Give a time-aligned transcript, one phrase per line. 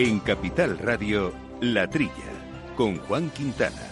[0.00, 2.12] En Capital Radio, La Trilla,
[2.76, 3.82] con Juan Quintana.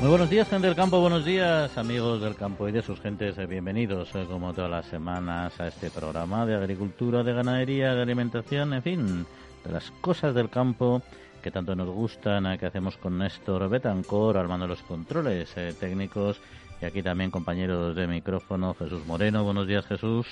[0.00, 3.36] Muy buenos días, gente del campo, buenos días, amigos del campo y de sus gentes.
[3.48, 8.74] Bienvenidos, eh, como todas las semanas, a este programa de agricultura, de ganadería, de alimentación,
[8.74, 9.26] en fin,
[9.64, 11.02] de las cosas del campo
[11.42, 16.40] que tanto nos gustan, eh, que hacemos con Néstor Betancor, armando los controles eh, técnicos,
[16.84, 19.42] y aquí también compañeros de micrófono, Jesús Moreno.
[19.42, 20.26] Buenos días, Jesús.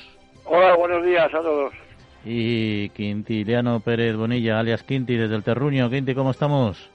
[0.45, 1.73] Hola, buenos días a todos.
[2.27, 5.88] Y Quintiliano Pérez Bonilla, alias Quinti, desde el Terruño.
[5.88, 6.91] Quinti, ¿cómo estamos?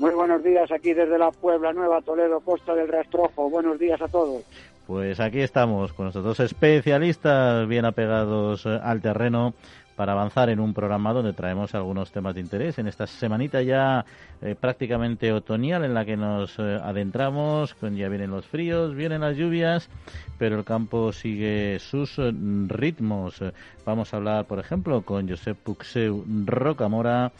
[0.00, 3.48] Muy buenos días aquí desde la Puebla Nueva, Toledo, Costa del Rastrojo.
[3.48, 4.42] Buenos días a todos.
[4.88, 9.54] Pues aquí estamos con nuestros dos especialistas bien apegados eh, al terreno
[9.96, 14.04] para avanzar en un programa donde traemos algunos temas de interés en esta semanita ya
[14.42, 19.36] eh, prácticamente otoñal en la que nos eh, adentramos, ya vienen los fríos, vienen las
[19.36, 19.88] lluvias,
[20.38, 22.32] pero el campo sigue sus eh,
[22.68, 23.42] ritmos.
[23.86, 27.32] Vamos a hablar, por ejemplo, con Josep Puxeu Rocamora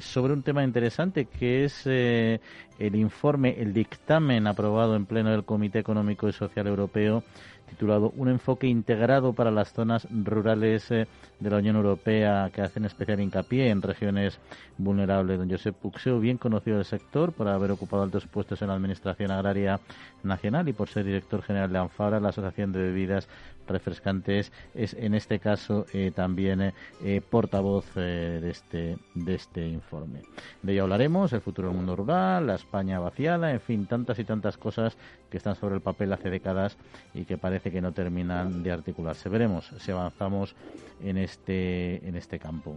[0.00, 2.40] sobre un tema interesante que es el
[2.78, 7.22] informe, el dictamen aprobado en pleno del Comité Económico y Social Europeo
[7.68, 11.06] titulado Un enfoque integrado para las zonas rurales eh,
[11.38, 14.38] de la Unión Europea que hacen especial hincapié en regiones
[14.76, 15.38] vulnerables.
[15.38, 19.30] Don Josep Puxeu, bien conocido del sector por haber ocupado altos puestos en la Administración
[19.30, 19.80] Agraria
[20.22, 23.28] Nacional y por ser director general de ANFARA, la Asociación de Bebidas
[23.68, 30.22] Refrescantes, es en este caso eh, también eh, eh, portavoz de, este, de este informe.
[30.62, 34.24] De ello hablaremos, el futuro del mundo rural, la España vaciada, en fin, tantas y
[34.24, 34.96] tantas cosas
[35.30, 36.76] que están sobre el papel hace décadas
[37.14, 39.28] y que parece que no terminan de articularse.
[39.28, 40.54] Veremos si avanzamos
[41.02, 42.76] en este, en este campo.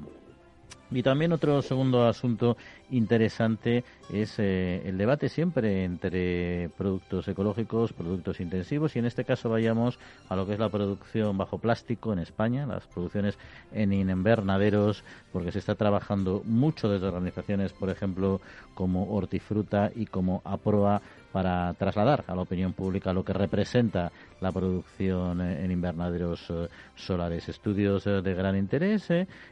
[0.91, 2.57] Y también otro segundo asunto
[2.89, 9.49] interesante es eh, el debate siempre entre productos ecológicos, productos intensivos y en este caso
[9.49, 13.37] vayamos a lo que es la producción bajo plástico en España, las producciones
[13.71, 18.41] en invernaderos, porque se está trabajando mucho desde organizaciones, por ejemplo,
[18.73, 21.01] como Hortifruta y como APROA
[21.31, 26.67] para trasladar a la opinión pública lo que representa la producción eh, en invernaderos eh,
[26.95, 27.47] solares.
[27.49, 29.09] Estudios eh, de gran interés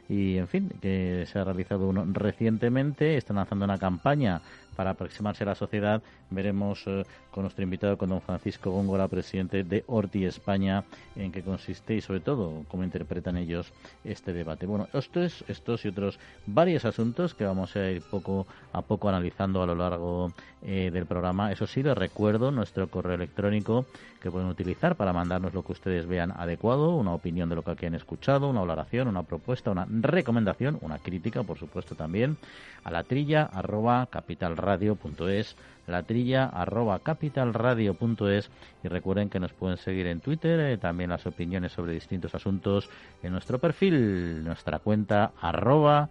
[0.08, 3.16] y, en fin, que se ha realizado uno recientemente.
[3.16, 4.40] Están lanzando una campaña
[4.76, 6.02] para aproximarse a la sociedad.
[6.30, 10.84] Veremos eh, con nuestro invitado, con don Francisco Góngora, presidente de Horti España,
[11.16, 13.72] en qué consiste y, sobre todo, cómo interpretan ellos
[14.04, 14.66] este debate.
[14.66, 19.62] Bueno, estos, estos y otros varios asuntos que vamos a ir poco a poco analizando
[19.62, 20.32] a lo largo
[20.62, 21.52] eh, del programa.
[21.52, 23.86] Eso sí, les recuerdo nuestro correo electrónico
[24.20, 27.72] que pueden utilizar para mandarnos lo que ustedes vean adecuado, una opinión de lo que
[27.72, 32.36] aquí han escuchado, una valoración, una propuesta, una recomendación, una crítica, por supuesto, también,
[32.84, 38.50] a la trilla arroba capitalradio.es, la trilla arroba capitalradio.es
[38.84, 42.88] y recuerden que nos pueden seguir en Twitter, eh, también las opiniones sobre distintos asuntos
[43.22, 46.10] en nuestro perfil, nuestra cuenta arroba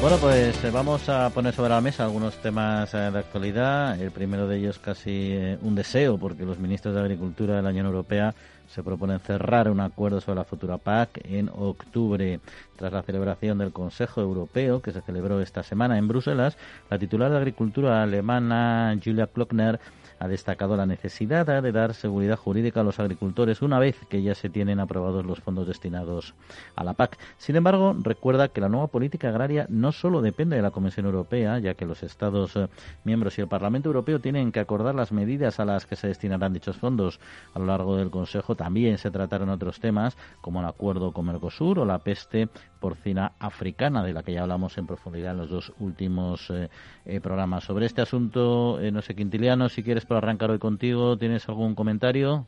[0.00, 4.00] Bueno, pues eh, vamos a poner sobre la mesa algunos temas eh, de actualidad.
[4.00, 7.70] El primero de ellos casi eh, un deseo, porque los ministros de Agricultura de la
[7.70, 8.32] Unión Europea
[8.68, 12.38] se proponen cerrar un acuerdo sobre la futura PAC en octubre.
[12.76, 16.56] Tras la celebración del Consejo Europeo, que se celebró esta semana en Bruselas,
[16.88, 19.80] la titular de Agricultura alemana, Julia Klockner,
[20.18, 24.34] ha destacado la necesidad de dar seguridad jurídica a los agricultores una vez que ya
[24.34, 26.34] se tienen aprobados los fondos destinados
[26.76, 27.18] a la PAC.
[27.36, 31.58] Sin embargo, recuerda que la nueva política agraria no solo depende de la Comisión Europea,
[31.58, 32.68] ya que los Estados eh,
[33.04, 36.52] miembros y el Parlamento Europeo tienen que acordar las medidas a las que se destinarán
[36.52, 37.20] dichos fondos.
[37.54, 41.78] A lo largo del Consejo también se trataron otros temas como el acuerdo con Mercosur
[41.78, 42.48] o la peste
[42.80, 46.70] porcina africana, de la que ya hablamos en profundidad en los dos últimos eh,
[47.04, 47.64] eh, programas.
[47.64, 52.46] Sobre este asunto, no sé, Quintiliano, si quieres para arrancar hoy contigo, ¿tienes algún comentario?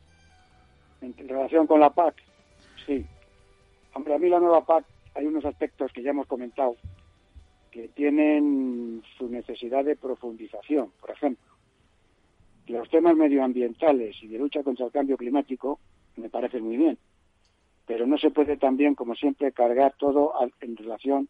[1.03, 2.15] En relación con la PAC,
[2.87, 3.07] sí.
[3.95, 4.85] Hombre, a mí la nueva PAC
[5.15, 6.77] hay unos aspectos que ya hemos comentado
[7.71, 10.91] que tienen su necesidad de profundización.
[11.01, 11.47] Por ejemplo,
[12.67, 15.79] los temas medioambientales y de lucha contra el cambio climático
[16.17, 16.99] me parecen muy bien,
[17.87, 21.29] pero no se puede también, como siempre, cargar todo en relación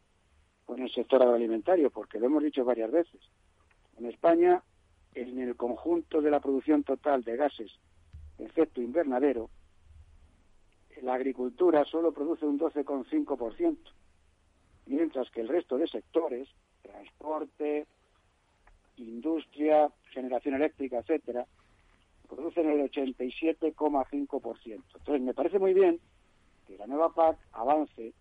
[0.64, 3.20] con el sector agroalimentario, porque lo hemos dicho varias veces.
[3.98, 4.62] En España,
[5.14, 7.72] en el conjunto de la producción total de gases
[8.44, 9.50] efecto invernadero,
[11.02, 13.76] la agricultura solo produce un 12,5%,
[14.86, 16.48] mientras que el resto de sectores,
[16.82, 17.86] transporte,
[18.96, 21.46] industria, generación eléctrica, etcétera,
[22.28, 24.82] producen el 87,5%.
[24.94, 25.98] Entonces, me parece muy bien
[26.66, 28.12] que la nueva PAC avance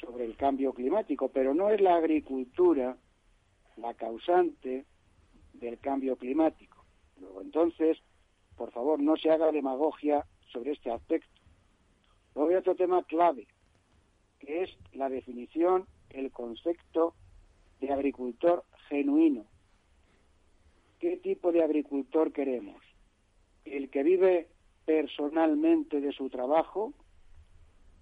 [0.00, 2.96] sobre el cambio climático, pero no es la agricultura
[3.76, 4.84] la causante
[5.60, 6.84] del cambio climático.
[7.20, 7.98] Luego, entonces,
[8.56, 11.40] por favor, no se haga demagogia sobre este aspecto.
[12.34, 13.46] Luego hay otro tema clave,
[14.38, 17.14] que es la definición, el concepto
[17.80, 19.46] de agricultor genuino.
[20.98, 22.82] ¿Qué tipo de agricultor queremos?
[23.64, 24.48] ¿El que vive
[24.84, 26.94] personalmente de su trabajo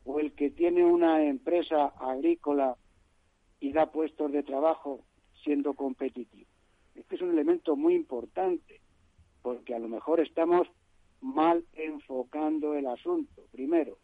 [0.05, 2.77] o el que tiene una empresa agrícola
[3.61, 5.05] y da puestos de trabajo
[5.43, 6.49] siendo competitivo?
[6.97, 8.81] Este es un elemento muy importante
[9.43, 10.69] porque a lo mejor estamos
[11.21, 13.43] mal enfocando el asunto.
[13.53, 13.99] Primero,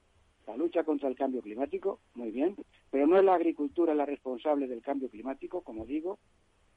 [0.47, 2.57] la lucha contra el cambio climático, muy bien,
[2.91, 6.19] pero no es la agricultura la responsable del cambio climático, como digo,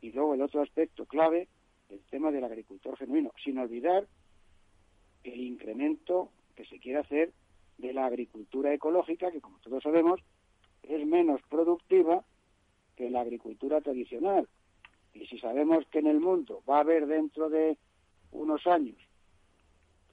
[0.01, 1.47] y luego el otro aspecto clave,
[1.89, 4.07] el tema del agricultor genuino, sin olvidar
[5.23, 7.33] el incremento que se quiere hacer
[7.77, 10.21] de la agricultura ecológica, que como todos sabemos
[10.83, 12.23] es menos productiva
[12.95, 14.47] que la agricultura tradicional.
[15.15, 17.77] Y si sabemos que en el mundo va a haber dentro de
[18.31, 18.97] unos años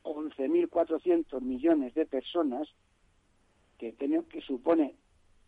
[0.04, 2.68] 11.400 millones de personas,
[3.78, 3.94] que,
[4.46, 4.94] supone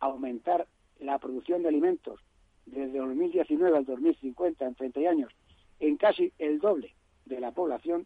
[0.01, 0.67] aumentar
[0.99, 2.19] la producción de alimentos
[2.65, 5.31] desde 2019 al 2050, en 30 años,
[5.79, 6.93] en casi el doble
[7.25, 8.05] de la población,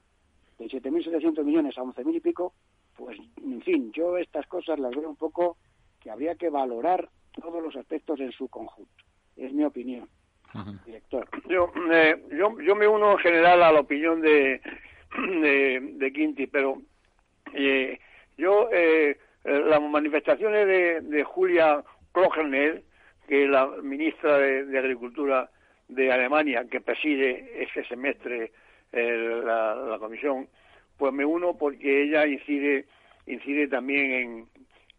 [0.60, 2.54] de 7.700 millones a 11.000 y pico,
[2.96, 5.58] pues, en fin, yo estas cosas las veo un poco
[6.00, 9.04] que habría que valorar todos los aspectos en su conjunto.
[9.36, 10.08] Es mi opinión,
[10.86, 11.28] director.
[11.48, 14.62] Yo, eh, yo, yo me uno en general a la opinión de,
[15.16, 16.82] de, Quinti, pero
[17.54, 18.00] eh,
[18.38, 22.84] yo, eh, las manifestaciones de, de Julia Klogerner,
[23.28, 25.50] que es la ministra de, Agricultura
[25.88, 28.52] de Alemania, que preside ese semestre
[28.92, 30.48] eh, la, comisión,
[30.98, 32.86] pues me uno porque ella incide,
[33.28, 34.48] incide también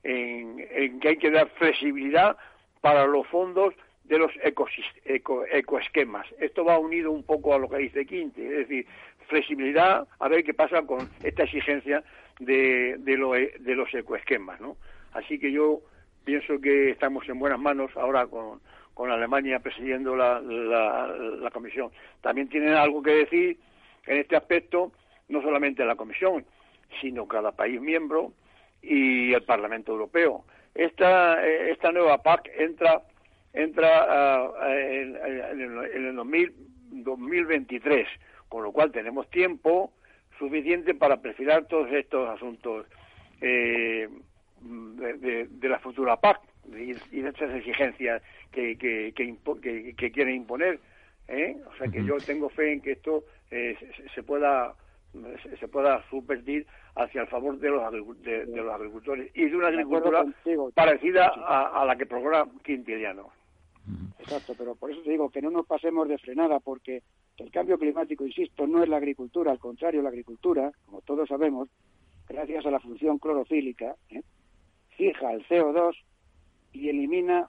[0.04, 2.36] en, en, que hay que dar flexibilidad
[2.80, 3.74] para los fondos
[4.10, 4.32] de los
[5.52, 6.26] ecoesquemas.
[6.40, 8.84] Esto va unido un poco a lo que dice Quinte, es decir,
[9.28, 12.02] flexibilidad, a ver qué pasa con esta exigencia
[12.40, 14.76] de, de, de los ecoesquemas, ¿no?
[15.12, 15.82] Así que yo
[16.24, 18.60] pienso que estamos en buenas manos ahora con,
[18.94, 21.92] con Alemania presidiendo la, la, comisión.
[22.20, 23.58] También tienen algo que decir
[24.06, 24.90] en este aspecto,
[25.28, 26.44] no solamente la comisión,
[27.00, 28.32] sino cada país miembro
[28.82, 30.44] y el Parlamento Europeo.
[30.74, 33.02] Esta, esta nueva PAC entra
[33.52, 36.14] entra ah, en, en, el
[37.04, 38.06] 2023
[38.48, 39.92] con lo cual tenemos tiempo
[40.38, 42.86] suficiente para perfilar todos estos asuntos
[43.40, 44.08] eh,
[44.60, 46.40] de, la futura PAC
[46.72, 50.80] y, de estas exigencias que, que, que, quieren imponer.
[51.28, 51.56] ¿eh?
[51.66, 53.76] O sea que yo tengo fe en que esto eh,
[54.14, 54.74] se, pueda
[55.58, 56.66] se pueda subvertir
[56.96, 60.24] hacia el favor de los, de, los agricultores y de una agricultura
[60.74, 63.30] parecida a, la que programa Quintiliano.
[64.18, 67.02] Exacto, pero por eso te digo que no nos pasemos de frenada porque
[67.38, 71.68] el cambio climático, insisto, no es la agricultura, al contrario, la agricultura, como todos sabemos,
[72.28, 74.22] gracias a la función clorofílica, ¿eh?
[74.96, 75.94] fija el CO2
[76.72, 77.48] y elimina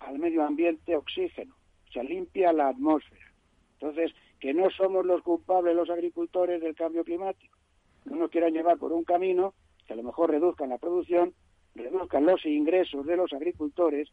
[0.00, 1.54] al medio ambiente oxígeno,
[1.88, 3.32] o sea, limpia la atmósfera.
[3.74, 7.56] Entonces, que no somos los culpables los agricultores del cambio climático.
[8.04, 9.54] No nos quieran llevar por un camino
[9.86, 11.34] que a lo mejor reduzcan la producción,
[11.74, 14.08] reduzcan los ingresos de los agricultores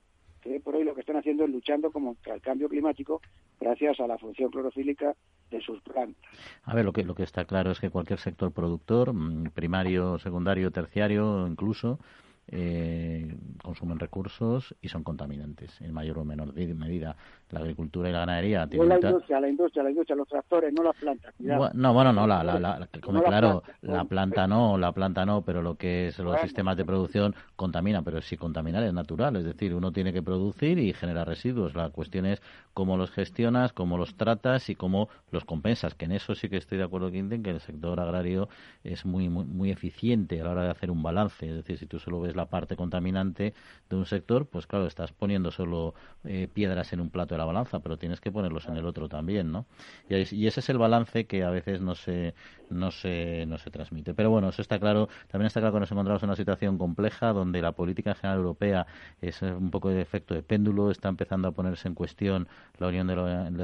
[0.64, 3.22] por hoy lo que están haciendo es luchando contra el cambio climático
[3.60, 5.16] gracias a la función clorofílica
[5.50, 6.32] de sus plantas.
[6.64, 10.20] A ver, lo que, lo que está claro es que cualquier sector productor, mm, primario,
[10.20, 12.00] secundario, terciario, incluso,
[12.48, 17.16] eh, consumen recursos y son contaminantes en mayor o menor medida.
[17.50, 18.68] La agricultura y la ganadería.
[18.68, 21.34] Tienen la industria, la industria, la industria, los tractores, no las plantas.
[21.40, 22.88] no, bueno, no, la, la,
[23.24, 27.36] claro, la planta no, la planta no, pero lo que es los sistemas de producción
[27.56, 31.76] contaminan, pero si contaminar es natural, es decir, uno tiene que producir y generar residuos.
[31.76, 32.42] La cuestión es
[32.74, 36.58] cómo los gestionas, cómo los tratas y cómo los compensas, que en eso sí que
[36.58, 38.50] estoy de acuerdo, Quinten, que el sector agrario
[38.84, 41.48] es muy, muy, muy eficiente a la hora de hacer un balance.
[41.48, 43.54] Es decir, si tú solo ves la parte contaminante
[43.90, 47.46] de un sector, pues claro, estás poniendo solo eh, piedras en un plato de la
[47.46, 49.66] balanza, pero tienes que ponerlos en el otro también, ¿no?
[50.10, 52.34] Y, y, ese es el balance que a veces no se,
[52.70, 54.14] no se, no se transmite.
[54.14, 55.10] Pero bueno, eso está claro.
[55.28, 58.88] También está claro que nos encontramos en una situación compleja donde la política general europea
[59.22, 63.08] es un poco de efecto de péndulo, está empezando a ponerse en cuestión la unión
[63.08, 63.16] de,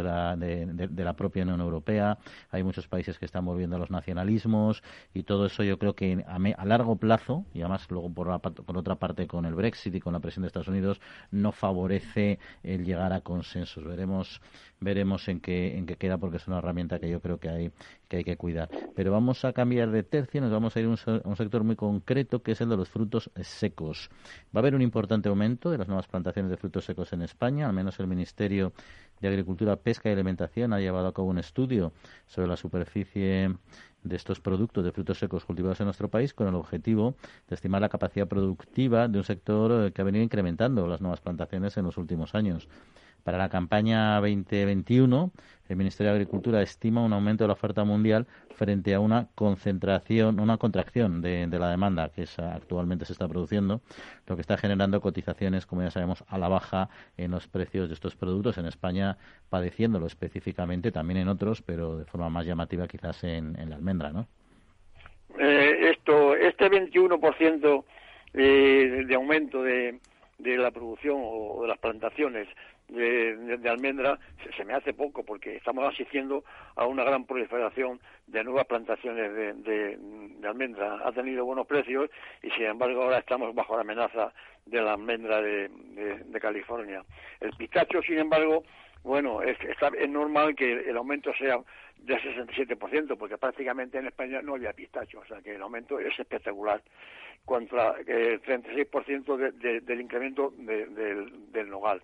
[0.04, 2.18] la, de, la propia Unión Europea.
[2.52, 6.24] Hay muchos países que están volviendo a los nacionalismos y todo eso yo creo que
[6.28, 9.96] a, a largo plazo, y además luego por, la, por otra parte con el Brexit
[9.96, 11.02] y con la presión de Estados Unidos,
[11.32, 13.84] no favorece el llegar a consensos.
[13.84, 14.42] Veremos
[14.82, 17.72] veremos en qué, en qué queda porque es una herramienta que yo creo que hay
[18.10, 18.68] que, hay que cuidar.
[18.96, 22.42] Pero vamos a cambiar de tercio, nos vamos a ir a un, sector muy concreto
[22.42, 24.10] que es el de los frutos secos.
[24.54, 27.68] Va a haber un importante aumento de las nuevas plantaciones de frutos secos en España,
[27.68, 28.74] al menos el Ministerio
[29.22, 31.94] de Agricultura, Pesca y Alimentación ha llevado a cabo un estudio
[32.26, 33.56] sobre la superficie
[34.04, 37.16] de estos productos de frutos secos cultivados en nuestro país con el objetivo
[37.48, 41.22] de estimar la capacidad productiva de un sector eh, que ha venido incrementando las nuevas
[41.22, 42.68] plantaciones en los últimos años.
[43.24, 45.32] Para la campaña 2021,
[45.70, 48.26] el Ministerio de Agricultura estima un aumento de la oferta mundial
[48.56, 53.82] frente a una concentración, una contracción de, la demanda que actualmente se está produciendo,
[54.28, 57.94] lo que está generando cotizaciones, como ya sabemos, a la baja en los precios de
[57.94, 58.58] estos productos.
[58.58, 59.18] En España
[59.50, 64.28] padeciéndolo específicamente, también en otros, pero de forma más llamativa quizás en, la almendra, ¿no?
[65.40, 67.84] Eh, esto, este 21%
[68.34, 70.00] eh, de aumento de,
[70.42, 72.48] de la producción o de las plantaciones
[72.92, 74.20] de, almendra
[74.56, 76.44] se, me hace poco porque estamos asistiendo
[76.76, 79.34] a una gran proliferación de nuevas plantaciones
[79.64, 79.98] de,
[80.48, 81.00] almendra.
[81.06, 82.10] Ha tenido buenos precios
[82.44, 84.34] y sin embargo ahora estamos bajo la amenaza
[84.66, 85.70] de la almendra de,
[86.42, 87.04] California.
[87.40, 88.64] El pistacho, sin embargo,
[89.04, 91.60] bueno, es, es normal que el aumento sea
[92.00, 96.18] de 67%, porque prácticamente en España no había pistacho, o sea que el aumento es
[96.20, 96.82] espectacular
[97.46, 102.02] contra el 36% del incremento del nogal.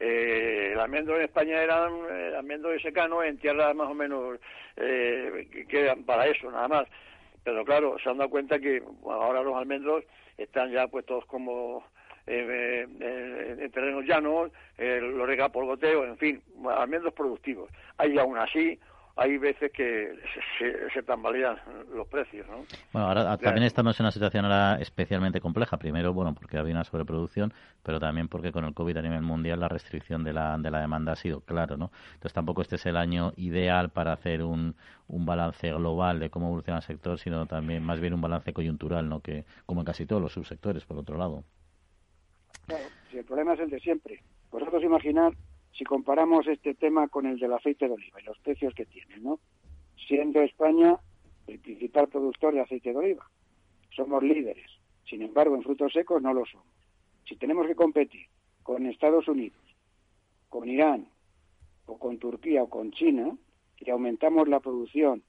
[0.00, 4.38] Eh, el almendro en España eran el almendro de secano en tierras más o menos
[4.76, 6.88] eh, que eran para eso nada más
[7.42, 10.04] pero claro se han dado cuenta que ahora los almendros
[10.36, 11.84] están ya puestos como
[12.28, 17.70] eh, eh, en terrenos llanos, lo rega por goteo, en fin, almendros productivos.
[17.96, 18.78] Hay aún así
[19.18, 20.14] hay veces que
[20.94, 21.58] se, tambalean
[21.92, 22.64] los precios, ¿no?
[22.92, 25.76] Bueno, ahora también estamos en una situación ahora especialmente compleja.
[25.76, 29.58] Primero, bueno, porque había una sobreproducción, pero también porque con el COVID a nivel mundial
[29.58, 31.90] la restricción de la, de la demanda ha sido claro, ¿no?
[32.14, 34.76] Entonces tampoco este es el año ideal para hacer un,
[35.08, 39.08] un balance global de cómo evoluciona el sector, sino también más bien un balance coyuntural,
[39.08, 39.20] ¿no?
[39.20, 41.42] Que como en casi todos los subsectores, por otro lado.
[42.66, 44.22] Claro, si el problema es el de siempre.
[44.52, 45.32] Vosotros imaginar
[45.78, 49.18] si comparamos este tema con el del aceite de oliva y los precios que tiene,
[49.18, 49.38] ¿no?
[50.08, 50.98] Siendo España
[51.46, 53.30] el principal productor de aceite de oliva,
[53.94, 54.68] somos líderes.
[55.08, 56.66] Sin embargo, en frutos secos no lo somos.
[57.26, 58.26] Si tenemos que competir
[58.64, 59.62] con Estados Unidos,
[60.48, 61.06] con Irán,
[61.86, 63.36] o con Turquía o con China,
[63.78, 65.22] y aumentamos la producción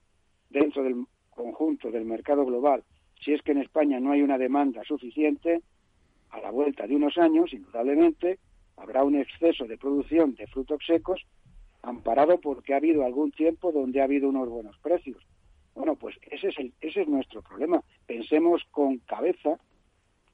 [0.49, 2.83] dentro del conjunto del mercado global,
[3.23, 5.61] si es que en España no hay una demanda suficiente,
[6.31, 8.39] a la vuelta de unos años, indudablemente,
[8.79, 11.25] habrá un exceso de producción de frutos secos
[11.81, 15.23] amparado porque ha habido algún tiempo donde ha habido unos buenos precios.
[15.75, 17.83] Bueno, pues ese es, el, ese es nuestro problema.
[18.05, 19.59] Pensemos con cabeza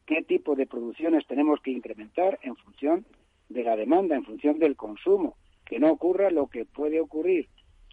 [0.05, 3.05] qué tipo de producciones tenemos que incrementar en función
[3.49, 5.35] de la demanda, en función del consumo,
[5.65, 7.47] que no ocurra lo que puede ocurrir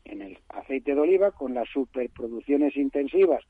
[0.05, 3.45] en el aceite de oliva con las superproducciones intensivas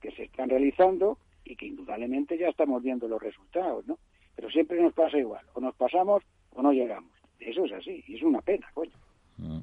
[0.00, 3.98] que se están realizando y que indudablemente ya estamos viendo los resultados, ¿no?
[4.36, 6.22] Pero siempre nos pasa igual, o nos pasamos
[6.62, 7.10] no llegamos.
[7.38, 8.92] Eso es así, es una pena, coño.
[9.38, 9.60] Mm.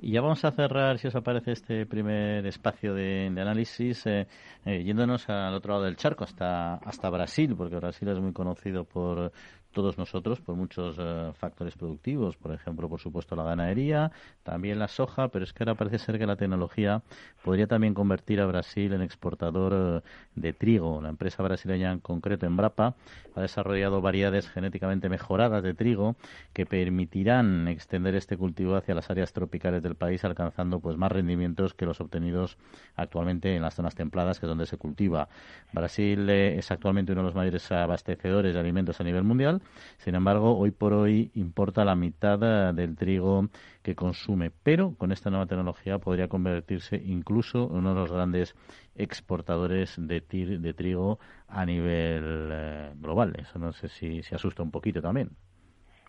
[0.00, 4.28] Y ya vamos a cerrar, si os aparece, este primer espacio de, análisis, eh,
[4.64, 8.84] eh, yéndonos al otro lado del charco, hasta, hasta Brasil, porque Brasil es muy conocido
[8.84, 9.32] por
[9.78, 14.10] todos nosotros por muchos eh, factores productivos, por ejemplo, por supuesto, la ganadería,
[14.42, 17.02] también la soja, pero es que ahora parece ser que la tecnología
[17.44, 21.00] podría también convertir a Brasil en exportador eh, de trigo.
[21.00, 22.96] La empresa brasileña, en concreto Embrapa,
[23.36, 26.16] ha desarrollado variedades genéticamente mejoradas de trigo
[26.52, 31.72] que permitirán extender este cultivo hacia las áreas tropicales del país, alcanzando pues más rendimientos
[31.72, 32.58] que los obtenidos
[32.96, 35.28] actualmente en las zonas templadas, que es donde se cultiva.
[35.72, 39.62] Brasil eh, es actualmente uno de los mayores abastecedores de alimentos a nivel mundial.
[39.98, 43.48] Sin embargo, hoy por hoy importa la mitad eh, del trigo
[43.82, 48.54] que consume, pero con esta nueva tecnología podría convertirse incluso en uno de los grandes
[48.96, 53.34] exportadores de, de trigo a nivel eh, global.
[53.38, 55.30] Eso no sé si se asusta un poquito también.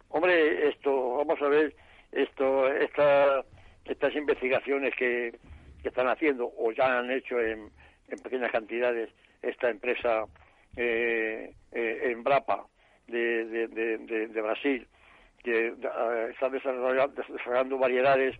[0.10, 1.76] Hombre, esto, vamos a ver,
[2.12, 3.44] esto, esta,
[3.86, 5.38] estas investigaciones que,
[5.84, 7.72] están haciendo o ya han hecho en,
[8.10, 9.10] en pequeñas cantidades
[9.42, 10.26] esta empresa
[10.76, 12.68] eh, eh, en Brapa
[13.10, 13.68] de,
[14.28, 14.88] de, Brasil,
[15.44, 18.36] que eh, está desarrollando, variedades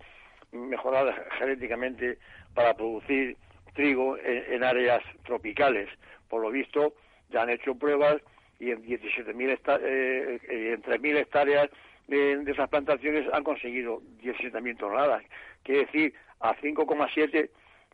[0.52, 2.18] mejoradas genéticamente
[2.54, 3.38] para producir
[3.74, 5.90] trigo en, áreas tropicales.
[6.28, 6.94] Por lo visto,
[7.30, 8.18] ya han hecho pruebas
[8.60, 10.40] y en 17.000 eh,
[10.74, 11.70] en 3.000 hectáreas
[12.08, 15.24] de, esas plantaciones han conseguido 17.000 toneladas.
[15.64, 17.50] Quiere decir, a 5,7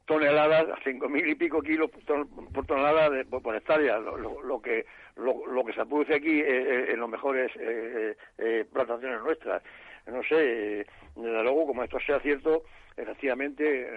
[0.05, 5.73] toneladas, cinco mil y pico kilos por tonelada de, por, hectárea, lo, que lo, que
[5.73, 9.63] se produce aquí eh, eh, en los mejores eh, plantaciones nuestras.
[10.07, 12.63] No sé, desde luego, como esto sea cierto,
[12.95, 13.89] efectivamente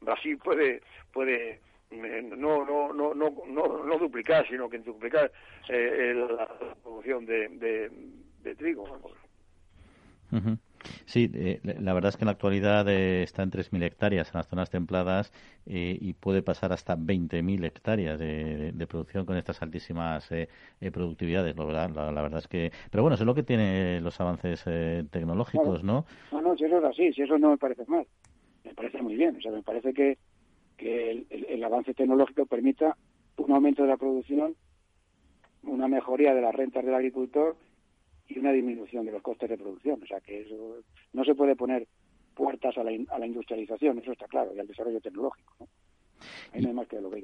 [0.00, 0.82] Brasil puede
[1.12, 1.60] puede
[1.90, 5.30] no no no no no, no duplicar, sino que duplicar
[5.68, 6.48] la
[6.82, 7.90] producción de,
[8.42, 8.84] de, trigo.
[11.04, 14.38] Sí, eh, la verdad es que en la actualidad eh, está en 3.000 hectáreas en
[14.38, 15.32] las zonas templadas
[15.66, 20.28] eh, y puede pasar hasta 20.000 hectáreas de, producción con estas altísimas
[20.92, 21.56] productividades.
[21.56, 22.70] La verdad, la, verdad es que.
[22.90, 24.64] Pero bueno, eso es lo que tiene los avances
[25.10, 26.06] tecnológicos, ¿no?
[26.30, 28.06] No, no, si eso es así, si eso no me parece mal.
[28.64, 29.36] Me parece muy bien.
[29.36, 30.18] O sea, me parece que,
[30.76, 32.96] que el, el avance tecnológico permita
[33.36, 34.54] un aumento de la producción,
[35.62, 37.56] una mejoría de las rentas del agricultor
[38.28, 40.02] y una disminución de los costes de producción.
[40.02, 41.86] O sea que eso no se puede poner
[42.34, 45.54] puertas a la, a la industrialización, eso está claro, y al desarrollo tecnológico.
[45.60, 45.68] ¿no?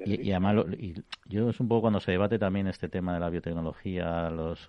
[0.05, 0.93] Y, además, y
[1.27, 4.67] yo es un poco cuando se debate también este tema de la biotecnología, los,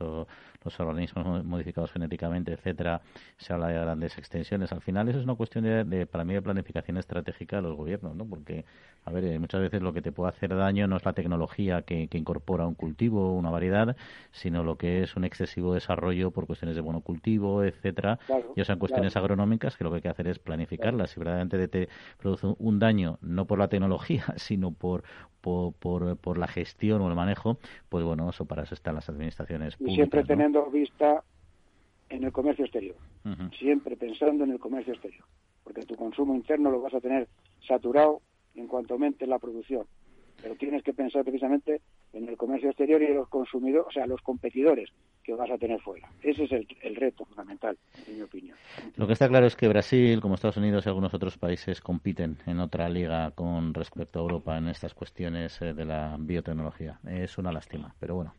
[0.65, 3.03] los organismos modificados genéticamente, etcétera,
[3.37, 4.73] se habla de grandes extensiones.
[4.73, 8.17] Al final, eso es una cuestión de, para mí de planificación estratégica de los gobiernos,
[8.17, 8.25] ¿no?
[8.25, 8.65] Porque,
[9.05, 11.83] a ver, eh, muchas veces lo que te puede hacer daño no es la tecnología
[11.83, 13.97] que, incorpora un cultivo, una variedad,
[14.31, 18.19] sino lo que es un excesivo desarrollo por cuestiones de monocultivo, etcétera,
[18.57, 21.11] y son cuestiones agronómicas que lo que hay que hacer es planificarlas.
[21.11, 25.05] Si verdaderamente te produce un daño, no por la tecnología, sino por,
[25.41, 25.75] por,
[26.17, 29.93] por, la gestión o el manejo, pues bueno, eso para eso están las administraciones públicas.
[29.93, 31.23] Y siempre teniendo vista
[32.09, 32.97] en el comercio exterior,
[33.59, 35.25] siempre pensando en el comercio exterior,
[35.63, 37.29] porque tu consumo interno lo vas a tener
[37.67, 38.21] saturado
[38.55, 39.87] en cuanto aumente la producción,
[40.45, 41.81] pero tienes que pensar precisamente
[42.13, 44.91] en el comercio exterior y en los consumidores, o sea, los competidores
[45.23, 46.07] que vas a tener fuera.
[46.23, 48.55] Ese es el, reto fundamental, en mi opinión.
[48.97, 52.37] Lo que está claro es que Brasil, como Estados Unidos y algunos otros países, compiten
[52.45, 57.01] en otra liga con respecto a Europa en estas cuestiones eh, de la biotecnología.
[57.09, 58.35] Es una lástima, pero bueno,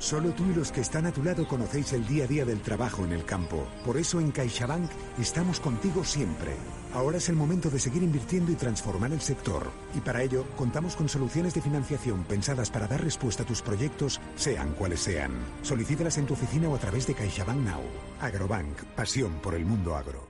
[0.00, 2.62] Solo tú y los que están a tu lado conocéis el día a día del
[2.62, 3.68] trabajo en el campo.
[3.84, 6.56] Por eso en CaixaBank estamos contigo siempre.
[6.94, 9.70] Ahora es el momento de seguir invirtiendo y transformar el sector.
[9.94, 14.22] Y para ello contamos con soluciones de financiación pensadas para dar respuesta a tus proyectos,
[14.36, 15.32] sean cuales sean.
[15.62, 17.82] Solicítalas en tu oficina o a través de CaixaBank Now.
[18.22, 20.29] Agrobank, pasión por el mundo agro.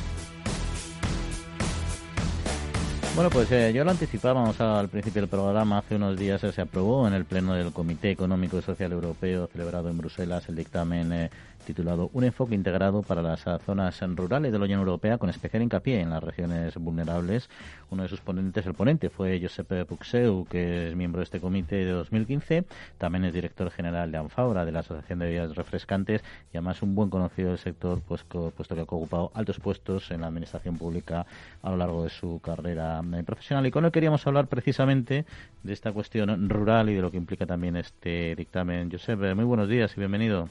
[3.13, 5.79] Bueno, pues eh, yo lo anticipábamos al principio del programa.
[5.79, 9.89] Hace unos días se aprobó en el Pleno del Comité Económico y Social Europeo, celebrado
[9.89, 11.29] en Bruselas, el dictamen eh,
[11.61, 15.99] titulado Un enfoque integrado para las zonas rurales de la Unión Europea, con especial hincapié
[15.99, 17.49] en las regiones vulnerables.
[17.89, 21.77] Uno de sus ponentes, el ponente, fue Josep Puxeu, que es miembro de este comité
[21.77, 22.65] de 2015.
[22.97, 26.95] También es director general de ANFAURA, de la Asociación de Bebidas Refrescantes, y además un
[26.95, 31.25] buen conocido del sector, pues, puesto que ha ocupado altos puestos en la administración pública
[31.61, 33.65] a lo largo de su carrera profesional.
[33.65, 35.25] Y con él queríamos hablar precisamente
[35.63, 38.89] de esta cuestión rural y de lo que implica también este dictamen.
[38.91, 40.49] Josep, muy buenos días y bienvenido.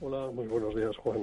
[0.00, 1.18] Hola, muy buenos días, Juan.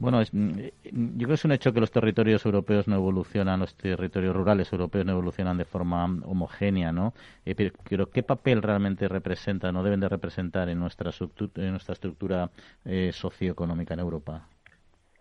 [0.00, 4.34] Bueno, yo creo que es un hecho que los territorios europeos no evolucionan, los territorios
[4.34, 7.12] rurales europeos no evolucionan de forma homogénea, ¿no?
[7.44, 11.10] Eh, pero, ¿qué papel realmente representan o deben de representar en nuestra,
[11.56, 12.50] en nuestra estructura
[12.86, 14.48] eh, socioeconómica en Europa?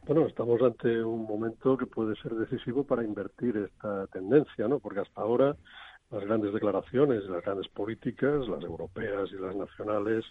[0.06, 4.80] Bueno, estamos ante un momento que puede ser decisivo para invertir esta tendencia, ¿no?
[4.80, 5.56] Porque hasta ahora
[6.10, 10.26] las grandes declaraciones, las grandes políticas, las europeas y las nacionales,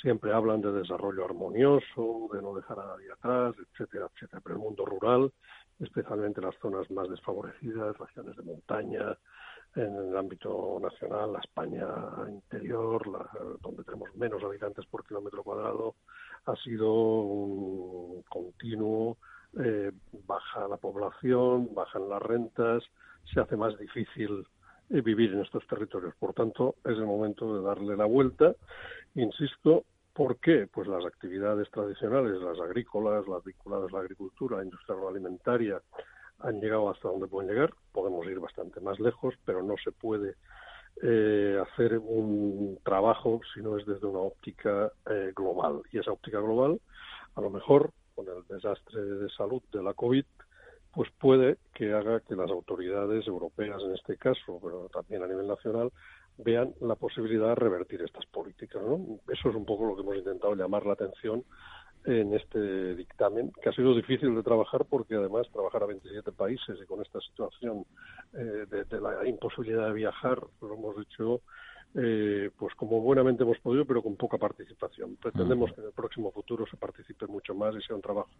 [0.00, 4.40] siempre hablan de desarrollo armonioso, de no dejar a nadie atrás, etcétera, etcétera.
[4.42, 5.32] Pero el mundo rural,
[5.78, 9.16] especialmente las zonas más desfavorecidas, regiones de montaña,
[9.74, 11.86] en el ámbito nacional, la España
[12.28, 13.02] interior,
[13.60, 15.94] donde tenemos menos habitantes por kilómetro cuadrado,
[16.46, 19.16] ha sido un continuo,
[19.58, 19.92] eh,
[20.26, 22.82] baja la población, bajan las rentas,
[23.32, 24.46] se hace más difícil
[24.90, 26.14] eh, vivir en estos territorios.
[26.16, 28.54] Por tanto, es el momento de darle la vuelta.
[29.14, 30.68] Insisto, ¿por qué?
[30.72, 35.80] Pues las actividades tradicionales, las agrícolas, las vinculadas a la agricultura, la industria agroalimentaria,
[36.40, 37.72] han llegado hasta donde pueden llegar.
[37.92, 38.21] Podemos
[38.62, 40.34] bastante más lejos, pero no se puede
[41.02, 45.82] eh, hacer un trabajo si no es desde una óptica eh, global.
[45.90, 46.80] Y esa óptica global,
[47.34, 50.24] a lo mejor, con el desastre de salud de la COVID,
[50.92, 55.46] pues puede que haga que las autoridades europeas, en este caso, pero también a nivel
[55.46, 55.90] nacional,
[56.36, 58.82] vean la posibilidad de revertir estas políticas.
[58.82, 59.18] ¿no?
[59.32, 61.44] Eso es un poco lo que hemos intentado llamar la atención
[62.04, 66.78] en este dictamen, que ha sido difícil de trabajar porque además trabajar a 27 países
[66.82, 67.84] y con esta situación
[68.34, 71.42] eh, de, la imposibilidad de viajar, lo hemos hecho
[71.94, 75.16] eh, pues como buenamente hemos podido, pero con poca participación.
[75.16, 78.30] Pretendemos que en el próximo futuro se participe mucho más y sea un trabajo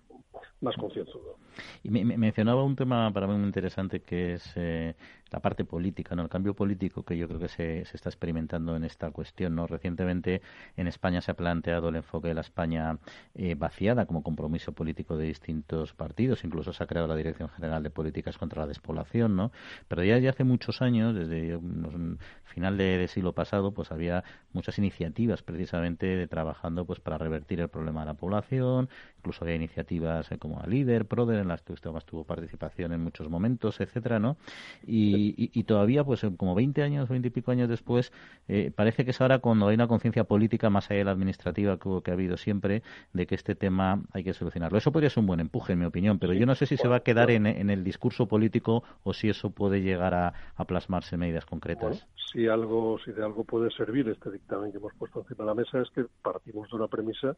[0.62, 1.36] más concienzudo.
[1.82, 4.94] Y me, mencionaba un tema para mí muy interesante que es eh,
[5.32, 6.22] la parte política, ¿no?
[6.22, 9.66] El cambio político que yo creo que se, se, está experimentando en esta cuestión, ¿no?
[9.66, 10.42] Recientemente
[10.76, 12.98] en España se ha planteado el enfoque de la España
[13.34, 17.82] eh, vaciada como compromiso político de distintos partidos, incluso se ha creado la Dirección General
[17.82, 19.52] de Políticas contra la Despoblación, ¿no?
[19.88, 24.78] Pero ya, ya hace muchos años, desde el final de siglo pasado, pues había muchas
[24.78, 28.88] iniciativas precisamente de trabajando pues para revertir el problema de la población,
[29.22, 32.92] incluso había iniciativas eh, como a Líder, Proder, en las que usted más tuvo participación
[32.92, 34.36] en muchos momentos, etcétera, ¿no?
[34.84, 38.12] Y, todavía, pues como 20 años, 20 y pico años después,
[38.48, 41.78] eh, parece que es ahora cuando hay una conciencia política más allá de la administrativa
[41.78, 42.82] que, que, ha habido siempre,
[43.12, 44.76] de que este tema hay que solucionarlo.
[44.76, 46.88] Eso podría ser un buen empuje, en mi opinión, pero yo no sé si se
[46.88, 50.32] va a quedar en, el discurso político o si eso puede llegar a,
[50.66, 52.06] plasmarse en medidas concretas.
[52.32, 55.54] si algo, si de algo puede servir este dictamen que hemos puesto encima de la
[55.54, 57.36] mesa es que partimos de una premisa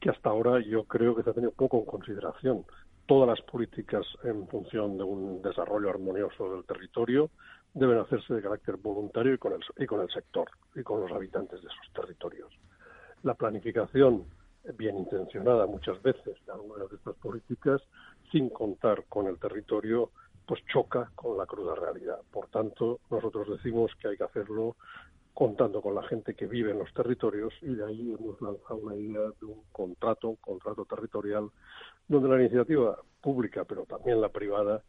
[0.00, 2.64] que hasta ahora yo creo que se ha tenido poco en consideración.
[3.06, 7.30] Todas las políticas en función de un desarrollo armonioso del territorio
[7.74, 11.10] deben hacerse de carácter voluntario y con el, y con el sector y con los
[11.12, 12.52] habitantes de esos territorios.
[13.22, 14.24] La planificación
[14.76, 17.80] bien intencionada muchas veces de algunas de estas políticas,
[18.30, 20.10] sin contar con el territorio,
[20.46, 22.20] pues choca con la cruda realidad.
[22.30, 24.76] Por tanto, nosotros decimos que hay que hacerlo
[25.38, 28.96] contando con la gente que vive en los territorios y de ahí hemos lanzado una
[28.96, 31.48] idea de un contrato, contrato territorial,
[32.08, 34.82] donde la iniciativa pública, pero también la privada,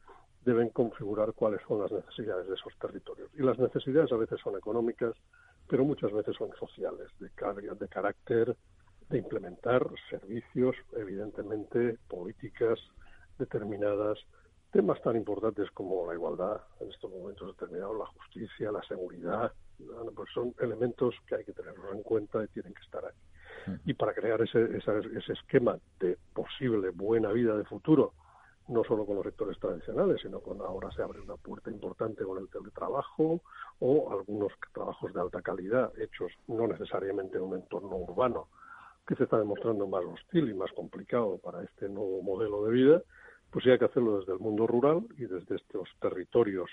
[0.43, 3.29] deben configurar cuáles son las necesidades de esos territorios.
[3.35, 5.13] Y las necesidades a veces son económicas,
[5.67, 8.57] pero muchas veces son sociales, de, de carácter
[9.07, 12.79] de implementar servicios, evidentemente, políticas
[13.37, 14.17] determinadas,
[14.71, 19.51] temas tan importantes como la igualdad en estos momentos determinados, la justicia, la seguridad,
[20.15, 23.77] pues son elementos que hay que tenerlos en cuenta y tienen que estar ahí.
[23.85, 28.13] Y para crear ese, ese, esquema de posible buena vida de futuro,
[28.67, 32.37] no solo con los sectores tradicionales, sino cuando ahora se abre una puerta importante con
[32.37, 33.41] el teletrabajo
[33.79, 38.47] o algunos trabajos de alta calidad hechos no necesariamente en un entorno urbano
[39.07, 43.01] que se está demostrando más hostil y más complicado para este nuevo modelo de vida,
[43.51, 46.69] pues sí hay que hacerlo desde el mundo rural y desde estos territorios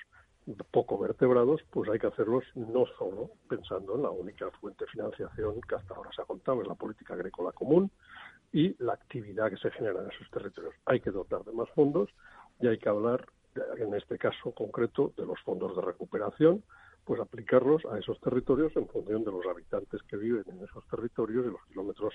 [0.71, 5.61] poco vertebrados, pues hay que hacerlos no solo pensando en la única fuente de financiación
[5.69, 7.91] que hasta ahora se ha contado, es la política agrícola común
[8.53, 10.75] y la actividad que se genera en esos territorios.
[10.85, 12.11] Hay que dotar de más fondos
[12.61, 13.27] y hay que hablar
[13.79, 16.63] en este caso concreto, de los fondos de recuperación,
[17.05, 21.47] pues aplicarlos a esos territorios en función de los habitantes que viven en esos territorios
[21.47, 22.15] y los kilómetros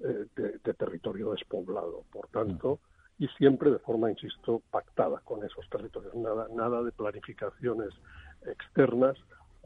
[0.00, 2.04] eh, de, territorio despoblado.
[2.10, 2.80] Por tanto,
[3.18, 6.14] y siempre de forma, insisto, pactada con esos territorios.
[6.14, 7.90] Nada, nada de planificaciones
[8.46, 9.16] externas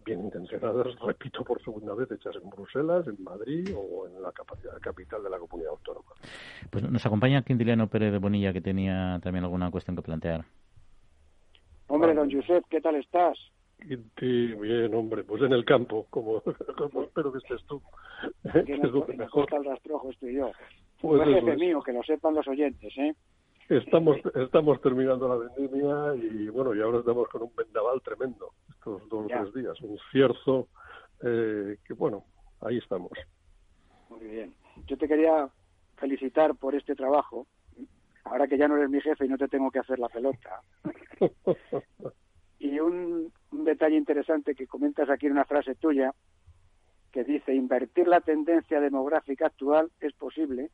[0.07, 4.79] bien intencionadas, repito por segunda vez, hechas en Bruselas, en Madrid o en la capacidad
[4.81, 6.13] capital de la comunidad autónoma.
[6.71, 10.45] Pues nos acompaña Quintiliano Pérez de Bonilla, que tenía también alguna cuestión que plantear.
[11.89, 13.37] Hombre, don Josep, ¿qué tal estás?
[14.19, 16.43] Sí, bien, hombre, pues en el campo, como,
[17.05, 17.83] espero que estés tú.
[18.43, 19.47] Que es lo mejor.
[19.53, 20.51] el rastrojo estoy yo.
[21.01, 23.15] Pues jefe mío, que lo sepan los oyentes, ¿eh?
[23.69, 29.09] Estamos, estamos terminando la vendimia y bueno, y ahora estamos con un vendaval tremendo estos
[29.09, 30.69] dos o tres días, un cierzo
[31.23, 32.25] eh, que bueno,
[32.61, 33.11] ahí estamos.
[34.09, 34.55] Muy bien.
[34.87, 35.49] Yo te quería
[35.97, 37.49] felicitar por este trabajo,
[38.25, 40.61] ahora que ya no eres mi jefe y no te tengo que hacer la pelota.
[42.61, 46.15] y un, un detalle interesante que comentas aquí en una frase tuya,
[47.11, 50.71] que dice, invertir la tendencia demográfica actual es posible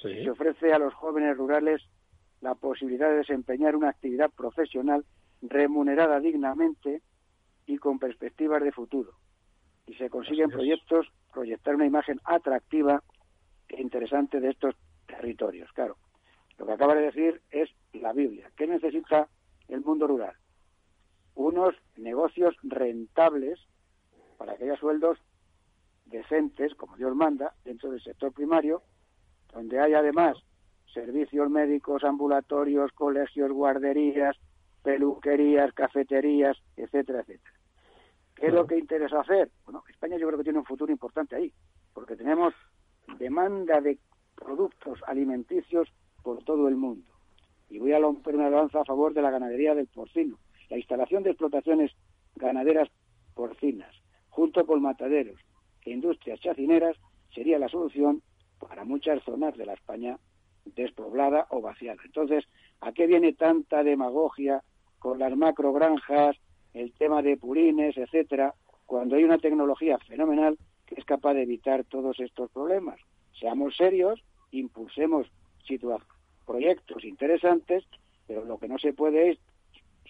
[0.00, 1.82] si se ofrece a los jóvenes rurales
[2.40, 5.04] la posibilidad de desempeñar una actividad profesional
[5.42, 7.02] remunerada dignamente
[7.66, 9.12] y con perspectivas de futuro.
[9.86, 13.02] Y se consiguen proyectos, proyectar una imagen atractiva
[13.68, 14.74] e interesante de estos
[15.06, 15.70] territorios.
[15.72, 15.96] Claro,
[16.58, 18.50] lo que acaba de decir es la Biblia.
[18.56, 19.28] ¿Qué necesita
[19.68, 20.34] el mundo rural?
[21.34, 23.60] Unos negocios rentables
[24.36, 25.18] para que haya sueldos
[26.06, 28.82] decentes, como Dios manda, dentro del sector primario,
[29.52, 30.36] donde hay además
[30.92, 34.36] servicios médicos, ambulatorios, colegios, guarderías,
[34.82, 37.54] peluquerías, cafeterías, etcétera, etcétera.
[38.34, 39.50] ¿Qué es lo que interesa hacer?
[39.64, 41.52] Bueno, España yo creo que tiene un futuro importante ahí,
[41.92, 42.54] porque tenemos
[43.18, 43.98] demanda de
[44.36, 45.88] productos alimenticios
[46.22, 47.10] por todo el mundo.
[47.68, 50.38] Y voy a romper una lanza a favor de la ganadería del porcino.
[50.70, 51.90] La instalación de explotaciones
[52.36, 52.88] ganaderas
[53.34, 53.94] porcinas,
[54.28, 55.40] junto con mataderos
[55.84, 56.96] e industrias chacineras,
[57.34, 58.22] sería la solución
[58.58, 60.18] para muchas zonas de la España
[60.74, 62.00] despoblada o vaciada.
[62.04, 62.44] Entonces,
[62.80, 64.62] ¿a qué viene tanta demagogia
[64.98, 66.36] con las macrogranjas,
[66.74, 68.54] el tema de purines, etcétera,
[68.86, 73.00] cuando hay una tecnología fenomenal que es capaz de evitar todos estos problemas?
[73.38, 75.26] Seamos serios, impulsemos
[76.46, 77.84] proyectos interesantes,
[78.26, 79.38] pero lo que no se puede es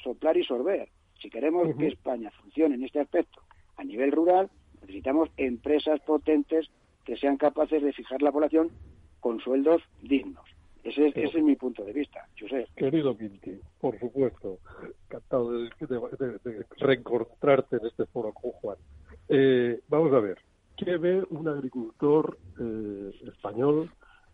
[0.03, 0.89] soplar y sorber.
[1.21, 3.43] Si queremos que España funcione en este aspecto
[3.77, 4.49] a nivel rural,
[4.81, 6.71] necesitamos empresas potentes
[7.05, 8.71] que sean capaces de fijar la población
[9.21, 10.48] con sueldos dignos.
[10.89, 12.67] Ese, es mi punto de vista, José.
[12.75, 14.59] Querido Quinti, por supuesto,
[15.05, 15.71] encantado de,
[16.79, 18.79] reencontrarte en este foro con Juan.
[19.29, 20.39] Eh, vamos a ver,
[20.77, 23.91] ¿qué ve un agricultor eh, español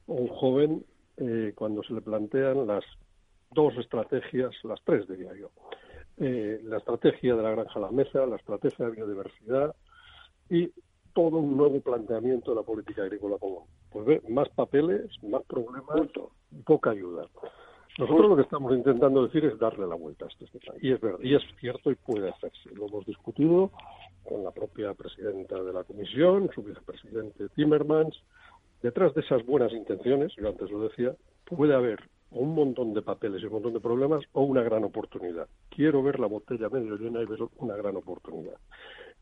[0.07, 0.85] o un joven
[1.17, 2.85] eh, cuando se le plantean las
[3.51, 5.51] dos estrategias, las tres diría yo?
[6.17, 9.75] la estrategia de la granja a la mesa, la estrategia de biodiversidad
[10.49, 10.71] y
[11.13, 13.65] todo un nuevo planteamiento de la política agrícola común.
[13.95, 16.11] Pues más papeles, más problemas
[16.65, 17.29] poca ayuda.
[17.97, 20.75] Nosotros lo que estamos intentando decir es darle la vuelta a este tema.
[20.83, 22.71] Y es verdad, y es cierto y puede hacerse.
[22.75, 23.71] Lo hemos discutido
[24.25, 28.21] con la propia presidenta de la comisión, su vicepresidente Timmermans.
[28.83, 32.01] Detrás de esas buenas intenciones, yo antes lo decía, puede haber
[32.33, 35.47] un montón de papeles y un montón de problemas o una gran oportunidad.
[35.71, 38.57] Quiero ver la botella medio llena y ver una gran oportunidad.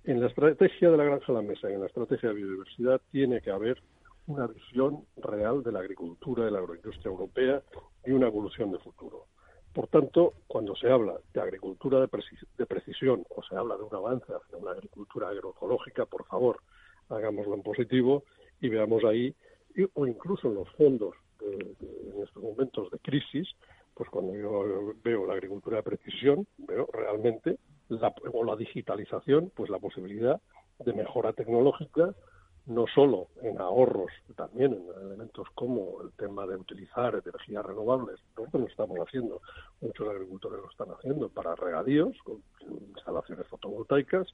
[0.05, 3.03] En la estrategia de la granja a la mesa y en la estrategia de biodiversidad
[3.11, 3.83] tiene que haber
[4.27, 7.63] una visión real de la agricultura, de la agroindustria europea
[8.05, 9.27] y una evolución de futuro.
[9.73, 14.27] Por tanto, cuando se habla de agricultura de, precisión o se habla de un avance
[14.33, 16.61] hacia una agricultura agroecológica, por favor,
[17.09, 18.25] hagámoslo en positivo
[18.61, 19.35] y veamos ahí,
[19.95, 23.49] o incluso en los fondos en estos momentos de crisis,
[23.95, 27.59] pues cuando yo veo la agricultura de precisión, veo realmente
[27.89, 30.41] la, o la digitalización, pues la posibilidad
[30.79, 32.15] de mejora tecnológica,
[32.67, 38.63] no solo en ahorros, también en elementos como el tema de utilizar energías renovables, nosotros
[38.63, 39.41] lo estamos haciendo,
[39.81, 42.43] muchos agricultores lo están haciendo para regadíos, con
[42.95, 44.29] instalaciones fotovoltaicas,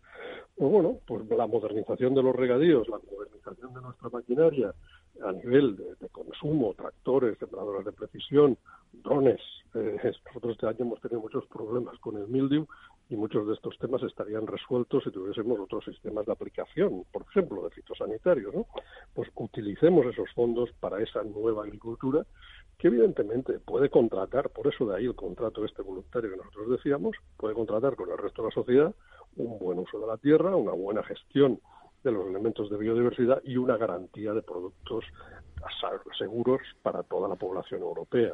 [0.58, 4.74] o bueno, pues la modernización de los regadíos, la modernización de nuestra maquinaria
[5.24, 8.56] a nivel de, consumo, tractores, sembradoras de precisión,
[8.92, 9.40] drones.
[9.74, 12.66] Eh, nosotros este año hemos tenido muchos problemas con el mildew
[13.10, 17.62] y muchos de estos temas estarían resueltos si tuviésemos otros sistemas de aplicación, por ejemplo,
[17.62, 18.66] de fitosanitarios, ¿no?
[19.14, 22.26] Pues utilicemos esos fondos para esa nueva agricultura
[22.76, 27.16] que evidentemente puede contratar, por eso de ahí el contrato este voluntario que nosotros decíamos,
[27.36, 28.94] puede contratar con el resto de la sociedad
[29.36, 31.60] un buen uso de la tierra, una buena gestión
[32.04, 35.04] de los elementos de biodiversidad y una garantía de productos
[36.18, 38.32] seguros para toda la población europea.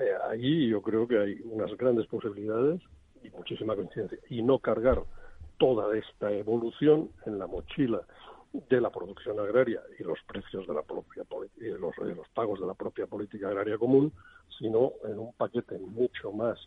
[0.00, 2.80] eh, ahí yo creo que hay unas grandes posibilidades
[3.24, 4.18] y muchísima coincidencia.
[4.28, 5.02] Y no cargar
[5.58, 8.02] toda esta evolución en la mochila
[8.52, 11.24] de la producción agraria y los precios de la propia
[11.56, 14.12] y los, los pagos de la propia política agraria común,
[14.58, 16.58] sino en un paquete mucho más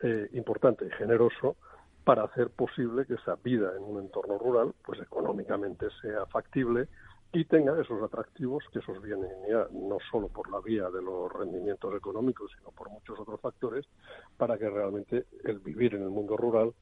[0.00, 1.56] eh, importante y generoso
[2.04, 6.88] para hacer posible que esa vida en un entorno rural, pues económicamente sea factible
[7.32, 11.32] y tenga esos atractivos que esos vienen ya no solo por la vía de los
[11.32, 13.84] rendimientos económicos, sino por muchos otros factores,
[14.36, 16.72] para que realmente el vivir en el mundo rural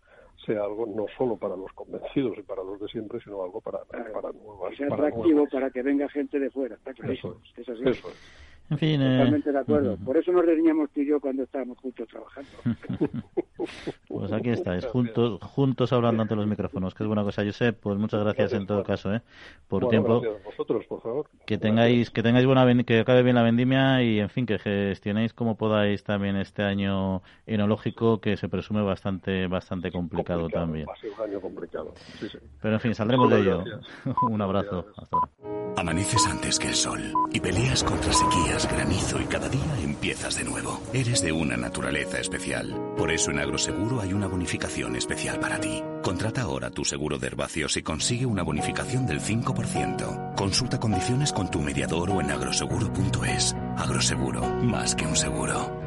[0.44, 3.84] sea algo no solo para los convencidos y para los de siempre, sino algo para,
[3.84, 4.76] para nuevas.
[4.76, 7.82] Sea atractivo para, que venga gente de fuera, está Eso es, así.
[7.88, 8.44] Eso es.
[8.70, 9.96] En fin, eh, Totalmente de acuerdo.
[9.98, 12.50] Por eso nos reñíamos tú y yo cuando estábamos juntos trabajando.
[14.08, 17.44] pues aquí estáis, juntos, juntos hablando ante los micrófonos, que es buena cosa.
[17.44, 19.20] Josep, pues muchas gracias en todo caso, ¿eh?
[19.68, 20.22] Por tiempo.
[20.44, 21.26] vosotros, por favor.
[21.46, 25.34] Que tengáis, que tengáis buena, que acabe bien la vendimia y, en fin, que gestionéis
[25.34, 30.86] como podáis también este año enológico, que se presume bastante, bastante complicado, también.
[30.88, 31.92] Va a ser un año complicado.
[32.18, 32.38] Sí, sí.
[32.62, 33.62] Pero en fin, saldremos de ello.
[34.22, 34.86] un abrazo.
[34.96, 35.30] Hasta ahora.
[35.76, 37.00] Amaneces antes que el sol
[37.32, 38.12] y peleas contra
[38.62, 40.80] granizo y cada día empiezas de nuevo.
[40.92, 42.74] Eres de una naturaleza especial.
[42.96, 45.82] Por eso en Agroseguro hay una bonificación especial para ti.
[46.02, 50.34] Contrata ahora tu seguro de herbáceos y consigue una bonificación del 5%.
[50.36, 53.56] Consulta condiciones con tu mediador o en agroseguro.es.
[53.76, 55.83] Agroseguro, más que un seguro.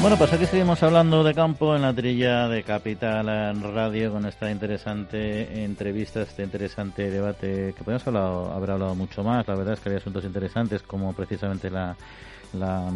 [0.00, 3.26] Bueno, pues aquí seguimos hablando de campo en la trilla de Capital
[3.74, 9.46] Radio con esta interesante entrevista, este interesante debate que podemos haber hablado mucho más.
[9.46, 11.94] La verdad es que hay asuntos interesantes como precisamente la
[12.52, 12.90] la,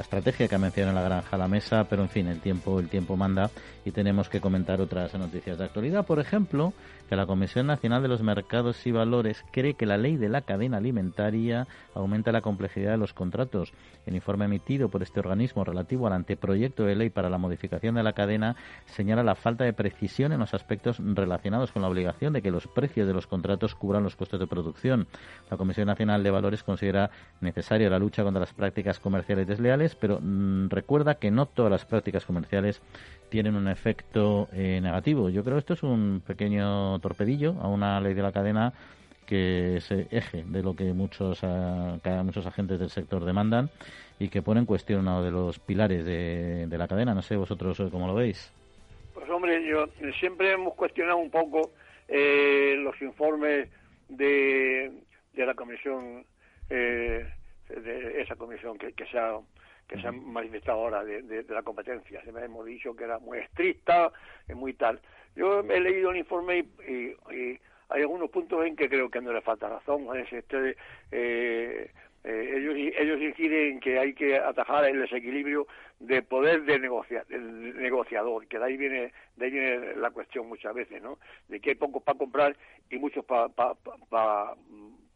[0.00, 2.88] estrategia que ha mencionado la granja a la mesa, pero en fin, el tiempo, el
[2.88, 3.50] tiempo manda
[3.86, 6.04] y tenemos que comentar otras noticias de actualidad.
[6.04, 6.72] Por ejemplo,
[7.08, 10.40] que la Comisión Nacional de los Mercados y Valores cree que la ley de la
[10.40, 13.72] cadena alimentaria aumenta la complejidad de los contratos.
[14.04, 18.02] El informe emitido por este organismo relativo al anteproyecto de ley para la modificación de
[18.02, 22.42] la cadena señala la falta de precisión en los aspectos relacionados con la obligación de
[22.42, 25.06] que los precios de los contratos cubran los costos de producción.
[25.48, 30.18] La Comisión Nacional de Valores considera necesaria la lucha contra las prácticas comerciales desleales, pero
[30.20, 32.82] mm, recuerda que no todas las prácticas comerciales
[33.28, 35.28] tienen un efecto eh, negativo.
[35.28, 38.72] Yo creo que esto es un pequeño torpedillo a una ley de la cadena
[39.26, 43.68] que es eje de lo que muchos, uh, muchos agentes del sector demandan
[44.18, 47.12] y que pone en cuestión uno de los pilares de, la cadena.
[47.12, 48.50] No sé vosotros eh, cómo lo veis.
[49.12, 49.86] Pues hombre, yo
[50.18, 51.72] siempre hemos cuestionado un poco
[52.08, 53.68] eh, los informes
[54.08, 54.92] de,
[55.34, 56.24] de la Comisión
[56.70, 57.26] eh,
[57.68, 59.32] de esa comisión que, que se ha
[59.86, 62.22] que se ha manifestado ahora de, la competencia.
[62.24, 64.10] Se me hemos dicho que era muy estricta,
[64.54, 65.00] muy tal.
[65.34, 69.40] Yo he leído el informe y, hay algunos puntos en que creo que no le
[69.42, 70.08] falta razón.
[70.16, 70.76] Es este,
[71.12, 71.88] eh,
[72.24, 75.68] eh, ellos ellos inciden que hay que atajar el desequilibrio
[76.00, 80.48] de poder de negocia, del negociador, que de ahí viene de ahí viene la cuestión
[80.48, 81.18] muchas veces, ¿no?
[81.46, 82.56] De que hay pocos para comprar
[82.90, 83.48] y muchos para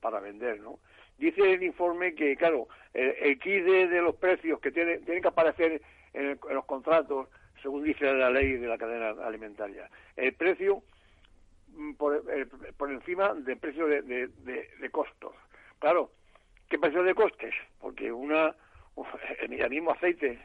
[0.00, 0.78] para vender, ¿no?
[1.20, 5.28] Dice el informe que, claro, el, el kit de, los precios que tienen, tienen que
[5.28, 5.82] aparecer
[6.14, 7.28] en, los contratos,
[7.62, 9.88] según dice la ley de la cadena alimentaria.
[10.16, 10.82] El precio
[11.76, 12.24] mm, por,
[12.76, 15.34] por encima del precio de, de, costos.
[15.78, 16.10] Claro,
[16.68, 17.54] ¿qué precio de costes?
[17.80, 18.56] Porque una
[19.40, 20.38] el mismo aceite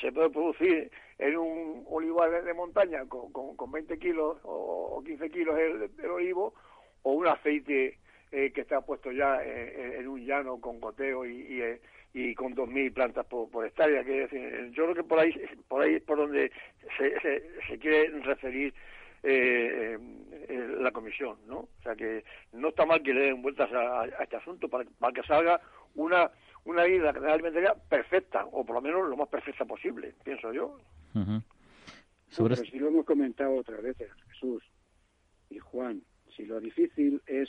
[0.00, 5.58] se puede producir en un olivar de montaña con, con, 20 kilos o 15 kilos
[5.58, 6.54] el, el olivo
[7.02, 7.98] o un aceite
[8.30, 11.80] eh, que está puesto ya eh, eh, en un llano con goteo y, y, eh,
[12.12, 14.04] y con 2.000 plantas por, por hectárea.
[14.04, 15.32] Que, decir, yo creo que por ahí,
[15.68, 16.50] por ahí es por donde
[16.96, 18.74] se, se, se quiere referir
[19.22, 19.98] eh,
[20.78, 21.58] la comisión, ¿no?
[21.58, 25.12] O sea que no está mal que le den vueltas a, este asunto para, para,
[25.12, 25.60] que salga
[25.94, 26.30] una
[26.64, 30.78] una vida alimentaria perfecta, o por lo menos lo más perfecta posible, pienso yo.
[32.28, 32.56] Sobre...
[32.56, 34.62] si lo hemos comentado otras veces, Jesús
[35.48, 36.02] y Juan,
[36.36, 37.48] si lo difícil es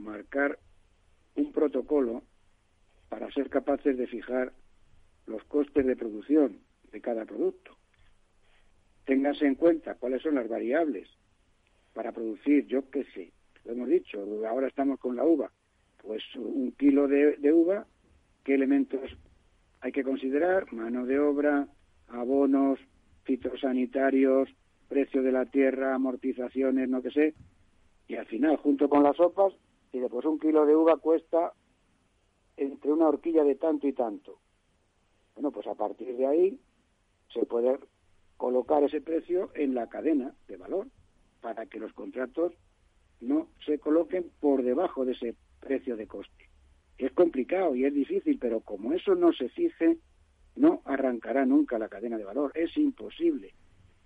[0.00, 0.58] marcar
[1.36, 2.22] un protocolo
[3.08, 4.52] para ser capaces de fijar
[5.26, 6.58] los costes de producción
[6.92, 7.76] de cada producto.
[9.04, 11.08] Téngase en cuenta cuáles son las variables
[11.92, 13.32] para producir, yo qué sé,
[13.64, 15.50] lo hemos dicho, ahora estamos con la uva,
[15.98, 17.86] pues un kilo de, de uva,
[18.44, 19.00] ¿qué elementos
[19.80, 20.72] hay que considerar?
[20.72, 21.66] Mano de obra,
[22.08, 22.78] abonos,
[23.24, 24.48] fitosanitarios,
[24.88, 27.34] precio de la tierra, amortizaciones, no que sé,
[28.08, 29.52] y al final, junto con las sopas,
[29.92, 31.52] y después un kilo de uva cuesta
[32.56, 34.38] entre una horquilla de tanto y tanto.
[35.34, 36.60] Bueno, pues a partir de ahí
[37.32, 37.78] se puede
[38.36, 40.86] colocar ese precio en la cadena de valor
[41.40, 42.52] para que los contratos
[43.20, 46.48] no se coloquen por debajo de ese precio de coste.
[46.98, 49.98] Es complicado y es difícil, pero como eso no se fije,
[50.56, 52.52] no arrancará nunca la cadena de valor.
[52.54, 53.54] Es imposible.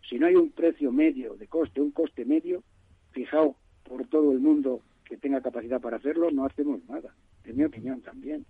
[0.08, 2.62] Si no hay un precio medio de coste, un coste medio,
[3.10, 7.14] fijado por todo el mundo que tenga capacidad para hacerlo, no hacemos nada.
[7.44, 8.46] En mi opinión también.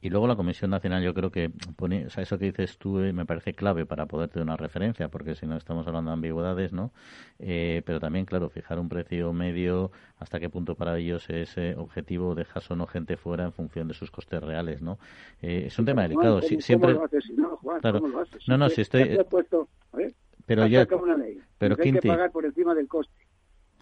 [0.00, 3.00] Y luego la Comisión Nacional, yo creo que pone, o sea, eso que dices tú
[3.00, 6.14] eh, me parece clave para poder tener una referencia, porque si no estamos hablando de
[6.14, 6.92] ambigüedades, ¿no?
[7.40, 11.74] Eh, pero también, claro, fijar un precio medio, hasta qué punto para ellos es eh,
[11.76, 14.98] objetivo, dejas o no gente fuera en función de sus costes reales, ¿no?
[15.40, 16.42] es un tema delicado.
[16.42, 16.94] siempre.
[16.94, 19.18] no, no, si estoy.
[20.46, 20.86] pero ya.
[21.58, 23.26] pero hay que pagar por encima del coste.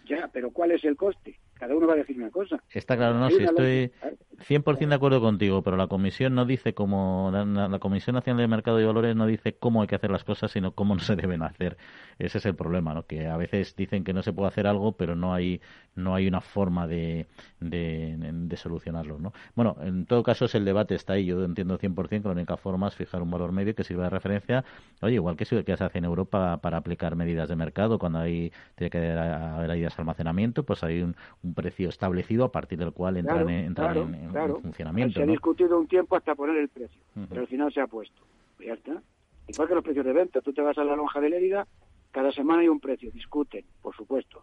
[0.06, 1.38] Ya, pero ¿cuál es el coste?
[1.58, 2.62] Cada uno va a decir una cosa.
[2.70, 3.90] Está claro, no, si estoy
[4.38, 8.80] 100% de acuerdo contigo, pero la Comisión no dice cómo, la, Comisión Nacional de Mercado
[8.80, 11.42] y Valores no dice cómo hay que hacer las cosas, sino cómo no se deben
[11.42, 11.78] hacer.
[12.18, 13.06] Ese es el problema, ¿no?
[13.06, 15.60] Que a veces dicen que no se puede hacer algo, pero no hay,
[15.94, 17.26] no hay una forma de,
[17.60, 19.32] de, solucionarlo, ¿no?
[19.54, 21.26] Bueno, en todo caso, es el debate está ahí.
[21.26, 24.10] Yo entiendo 100% que la única forma es fijar un valor medio que sirva de
[24.10, 24.64] referencia.
[25.00, 28.52] Oye, igual que, que se hace en Europa para aplicar medidas de mercado, cuando hay,
[28.74, 31.16] tiene que haber ideas de almacenamiento, pues hay un
[31.46, 33.74] un precio establecido a partir del cual entran, en,
[34.62, 35.14] funcionamiento.
[35.14, 38.22] Se ha discutido un tiempo hasta poner el precio, pero al final se ha puesto.
[38.58, 39.00] Ya está.
[39.48, 41.66] Igual que los precios de venta, tú te vas a la lonja de Lérida,
[42.10, 44.42] cada semana hay un precio, discuten, por supuesto.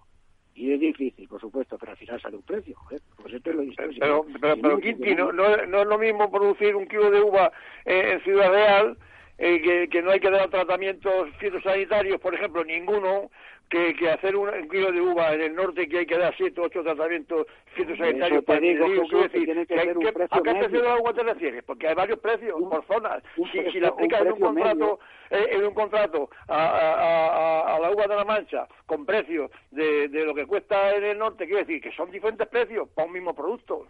[0.56, 2.78] Y es difícil, por supuesto, pero al final sale un precio.
[2.88, 3.64] Pues esto es lo
[4.00, 7.52] Pero, pero, pero, Quinti, no, no, es lo mismo producir un kilo de uva
[7.86, 8.98] en Ciudad Real
[9.40, 13.32] eh, que, que, no hay que dar tratamientos fitosanitarios, por ejemplo, ninguno,
[13.70, 16.62] que, que hacer un, kilo de uva en el norte que hay que dar siete
[16.62, 19.76] o ocho tratamientos fitosanitarios para digo, que tiene que,
[20.14, 21.64] precio ¿A qué precio del agua te refieres?
[21.64, 23.24] Porque hay varios precios por zonas.
[23.52, 25.00] si, si la aplicas en un contrato,
[25.32, 30.08] eh, en un contrato a, a, a, la uva de la mancha con precios de,
[30.08, 33.14] de lo que cuesta en el norte, quiere decir que son diferentes precios para un
[33.14, 33.88] mismo producto.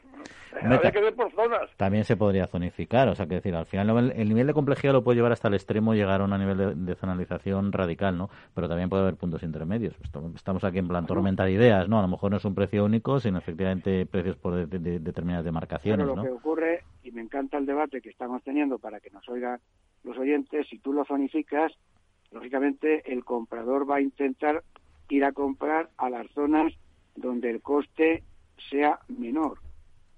[0.61, 1.69] Habría que ver por zonas.
[1.77, 5.03] También se podría zonificar, o sea, que decir, al final el nivel de complejidad lo
[5.03, 8.29] puede llevar hasta el extremo, llegar a un nivel de, de zonalización radical, ¿no?
[8.55, 10.35] Pero también puede haber puntos intermedios medios.
[10.35, 11.99] Estamos aquí en plan tormenta de ideas, ¿no?
[11.99, 16.21] A lo mejor no es un precio único, sino efectivamente precios por determinadas demarcaciones, lo
[16.21, 19.59] que ocurre, y me encanta el debate que estamos teniendo para que nos oigan
[20.03, 21.71] los oyentes, si tú lo zonificas,
[22.31, 24.63] lógicamente el comprador va a intentar
[25.09, 26.73] ir a comprar a las zonas
[27.15, 28.23] donde el coste
[28.69, 29.59] sea menor,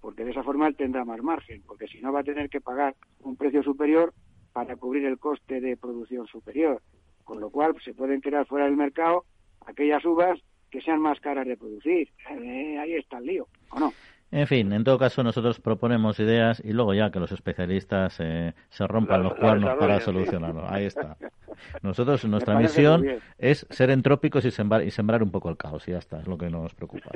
[0.01, 2.61] porque de esa forma él tendrá más margen, porque si no va a tener que
[2.61, 4.13] pagar un precio superior
[4.53, 6.81] para cubrir el coste de producción superior,
[7.25, 9.25] con lo cual se pueden crear fuera del mercado
[9.65, 10.39] aquellas uvas
[10.69, 12.09] que sean más caras de producir.
[12.29, 13.93] Eh, ahí está el lío, ¿o no?
[14.31, 18.53] En fin, en todo caso nosotros proponemos ideas y luego ya que los especialistas eh,
[18.69, 20.67] se rompan los cuernos para solucionarlo.
[20.67, 21.15] Ahí está.
[21.81, 23.05] Nosotros, nuestra misión
[23.37, 26.27] es ser entrópicos y sembrar, y sembrar un poco el caos y ya está, es
[26.27, 27.11] lo que nos preocupa.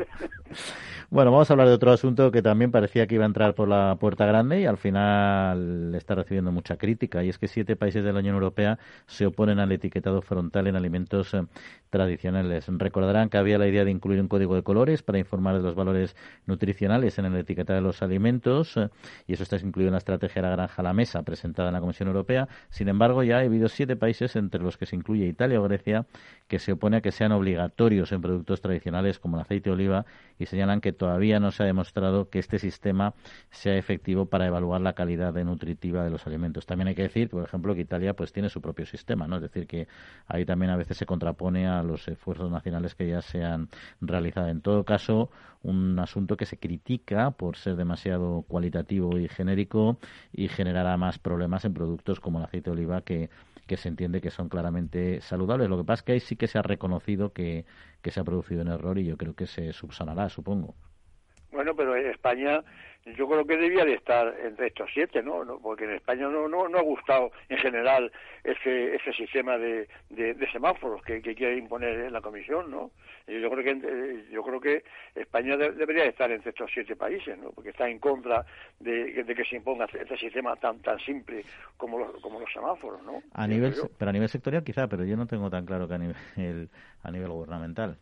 [1.10, 3.68] bueno, vamos a hablar de otro asunto que también parecía que iba a entrar por
[3.68, 8.04] la puerta grande y al final está recibiendo mucha crítica y es que siete países
[8.04, 11.44] de la Unión Europea se oponen al etiquetado frontal en alimentos eh,
[11.90, 12.66] tradicionales.
[12.68, 15.76] Recordarán que había la idea de incluir un código de colores para informar de los
[15.76, 16.16] valores
[16.46, 18.90] nutricionales en el etiquetado de los alimentos eh,
[19.28, 21.74] y eso está incluido en la estrategia de la granja a la mesa presentada en
[21.74, 22.48] la Comisión Europea.
[22.70, 26.06] Sin embargo, ya ha habido siete países, entre los que se incluye Italia o Grecia,
[26.48, 30.06] que se opone a que sean obligatorios en productos tradicionales como el aceite de oliva
[30.38, 33.14] y señalan que todavía no se ha demostrado que este sistema
[33.50, 36.66] sea efectivo para evaluar la calidad nutritiva de los alimentos.
[36.66, 39.38] También hay que decir, por ejemplo, que Italia pues tiene su propio sistema, ¿no?
[39.38, 39.88] Es decir, que
[40.28, 43.70] ahí también a veces se contrapone a los esfuerzos nacionales que ya se han
[44.02, 44.48] realizado.
[44.48, 45.30] En todo caso,
[45.64, 49.98] un asunto que se critica por ser demasiado cualitativo y genérico
[50.32, 53.30] y generará más problemas en productos como el aceite de oliva que,
[53.68, 55.70] que se entiende que son claramente saludables.
[55.70, 57.66] Lo que pasa es que ahí sí que se ha reconocido que,
[58.02, 60.76] que se ha producido un error y yo creo que se subsanará, supongo.
[61.52, 62.64] Bueno, pero España
[63.16, 65.60] yo creo que debía de estar entre estos siete, ¿no?
[65.62, 68.12] Porque en España no, no, no ha gustado en general
[68.44, 72.92] ese, ese sistema de, de, semáforos que, quiere imponer la Comisión, ¿no?
[73.28, 74.84] Yo creo que yo creo que
[75.16, 77.52] España debería estar entre estos siete países, ¿no?
[77.52, 78.46] Porque está en contra
[78.80, 81.44] de, que se imponga este sistema tan tan simple
[81.78, 83.22] como los, como los semáforos, ¿no?
[83.34, 85.98] A nivel, pero a nivel sectorial quizá, pero yo no tengo tan claro que a
[85.98, 86.16] nivel,
[87.04, 87.98] a nivel gubernamental.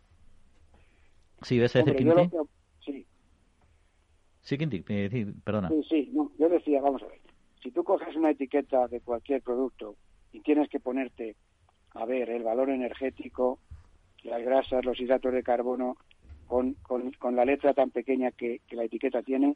[1.42, 1.96] Sí, ves a decir
[4.48, 5.68] Sí, Quinti, perdona.
[5.68, 7.20] Sí, sí, no, yo decía, vamos a ver,
[7.62, 9.96] si tú coges una etiqueta de cualquier producto
[10.32, 11.36] y tienes que ponerte
[11.90, 13.58] a ver el valor energético,
[14.22, 15.98] las grasas, los hidratos de carbono,
[16.46, 16.76] con,
[17.18, 19.54] con, la letra tan pequeña que, que la etiqueta tiene,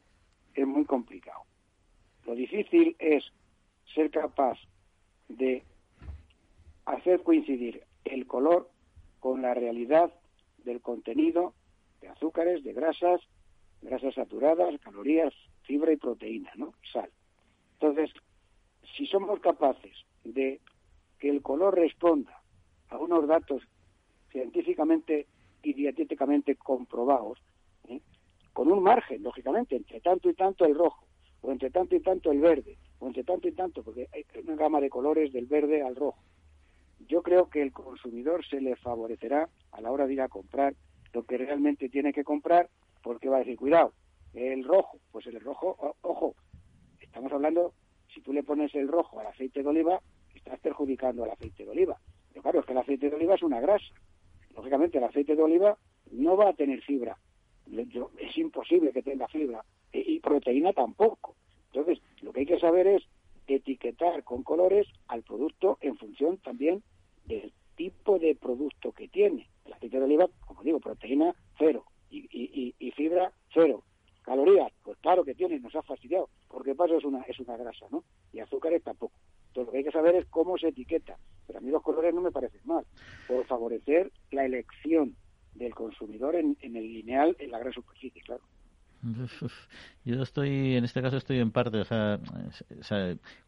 [0.53, 1.41] es muy complicado.
[2.27, 3.23] Lo difícil es
[3.95, 4.59] ser capaz
[5.27, 5.63] de
[6.85, 8.69] hacer coincidir el color
[9.19, 10.13] con la realidad
[10.63, 11.55] del contenido
[11.99, 13.21] de azúcares, de grasas,
[13.83, 16.73] grasas saturadas, calorías, fibra y proteína, ¿no?
[16.91, 17.09] Sal.
[17.73, 18.11] Entonces,
[18.95, 20.61] si somos capaces de
[21.19, 22.41] que el color responda
[22.89, 23.61] a unos datos
[24.31, 25.27] científicamente
[25.61, 27.39] y dietéticamente comprobados,
[27.87, 28.01] ¿eh?
[28.51, 31.05] con un margen, lógicamente, entre tanto y tanto el rojo,
[31.41, 34.55] o entre tanto y tanto el verde, o entre tanto y tanto, porque hay una
[34.55, 36.21] gama de colores del verde al rojo.
[37.07, 40.75] Yo creo que el consumidor se le favorecerá a la hora de ir a comprar
[41.13, 42.69] lo que realmente tiene que comprar,
[43.03, 43.93] porque va a decir, cuidado,
[44.33, 46.35] el rojo, pues el rojo, ojo,
[46.99, 47.73] estamos hablando,
[48.13, 50.01] si tú le pones el rojo al aceite de oliva,
[50.33, 51.99] estás perjudicando al aceite de oliva.
[52.29, 53.85] Pero claro, es que el aceite de oliva es una grasa.
[54.55, 55.77] Lógicamente el aceite de oliva
[56.11, 57.17] no va a tener fibra.
[58.17, 59.63] es imposible que tenga fibra.
[59.91, 61.35] y proteína tampoco.
[61.67, 63.03] Entonces, lo que hay que saber es
[63.45, 66.81] etiquetar con colores al producto en función también
[67.25, 69.49] del tipo de producto que tiene.
[69.65, 73.83] El aceite de oliva, como digo, proteína cero y, fibra cero.
[74.21, 77.87] Calorías, pues claro que tiene, nos ha fastidiado, porque paso es una, es una grasa,
[77.91, 78.05] ¿no?
[78.31, 79.15] Y azúcares tampoco.
[79.47, 81.17] Entonces lo que hay que saber es cómo se etiqueta.
[81.45, 82.85] Pero a mí los colores no me parecen mal,
[83.27, 85.17] por favorecer la elección
[85.55, 88.43] del consumidor en, en el lineal en la gran superficie, claro.
[90.05, 92.19] Yo estoy, en este caso estoy en parte, o sea,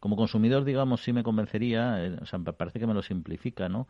[0.00, 3.86] como consumidor, digamos, sí me convencería, eh, o sea, parece que me lo simplifica, ¿no?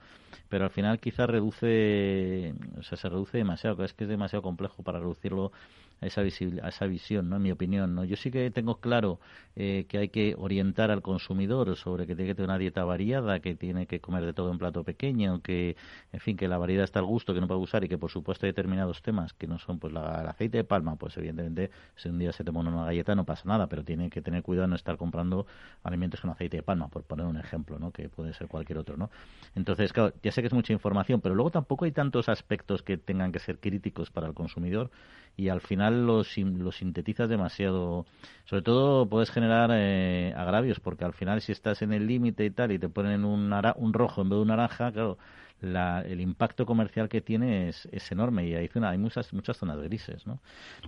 [0.49, 4.83] Pero al final quizás reduce, o sea, se reduce demasiado, es que es demasiado complejo
[4.83, 5.53] para reducirlo
[6.01, 7.37] a esa, a esa visión, ¿no?
[7.37, 8.05] En mi opinión, ¿no?
[8.05, 9.19] Yo sí que tengo claro
[9.57, 13.41] eh, que hay que orientar al consumidor sobre que tiene que tener una dieta variada,
[13.41, 15.77] que tiene que comer de todo en plato pequeño, que,
[16.13, 18.11] en fin, que la variedad está al gusto, que no puede usar y que, por
[18.11, 21.56] supuesto, hay determinados temas que no son, pues, la, el aceite de palma, pues, evidentemente,
[21.95, 24.43] si un día se te pone una galleta no pasa nada, pero tiene que tener
[24.43, 25.47] cuidado de no estar comprando
[25.83, 27.91] alimentos con aceite de palma, por poner un ejemplo, ¿no?
[27.91, 29.11] Que puede ser cualquier otro, ¿no?
[29.55, 32.97] Entonces, claro, ya sé que es mucha información, pero luego tampoco hay tantos aspectos que
[32.97, 34.91] tengan que ser críticos para el consumidor
[35.37, 38.07] y al final lo, lo sintetizas demasiado.
[38.45, 42.51] Sobre todo puedes generar eh, agravios, porque al final si estás en el límite y
[42.51, 45.19] tal y te ponen un, un rojo en vez de un naranja, claro,
[45.61, 49.81] la, el impacto comercial que tiene es, es enorme y hay, hay muchas, muchas zonas
[49.81, 50.41] grises, ¿no?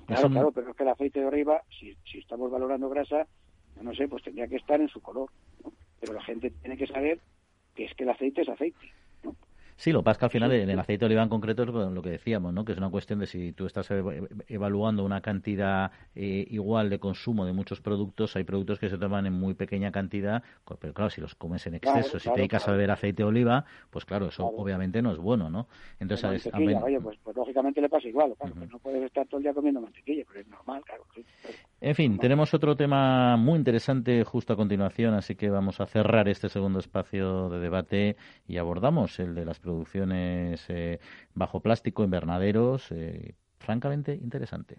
[0.06, 3.26] Claro, claro, pero es que el aceite de oliva, si, si estamos valorando grasa,
[3.80, 5.30] no sé, pues tendría que estar en su color,
[6.00, 7.20] Pero la gente tiene que saber
[7.74, 8.92] que es que el aceite es aceite.
[9.78, 11.62] Sí, lo que pasa es que al final en el aceite de oliva en concreto
[11.62, 12.64] es lo que decíamos, ¿no?
[12.64, 13.88] que es una cuestión de si tú estás
[14.48, 19.26] evaluando una cantidad eh, igual de consumo de muchos productos, hay productos que se toman
[19.26, 20.42] en muy pequeña cantidad,
[20.80, 23.66] pero claro, si los comes en exceso, si te dedicas a beber aceite de oliva,
[23.90, 25.68] pues claro, eso obviamente no es bueno, ¿no?
[26.00, 29.54] Entonces, oye, pues, pues, lógicamente le pasa igual, claro, no puedes estar todo el día
[29.54, 31.04] comiendo mantequilla, pero es normal, claro.
[31.80, 36.28] En fin, tenemos otro tema muy interesante justo a continuación, así que vamos a cerrar
[36.28, 38.16] este segundo espacio de debate
[38.48, 40.98] y abordamos el de las producciones eh,
[41.34, 44.78] bajo plástico, invernaderos, eh, francamente interesante.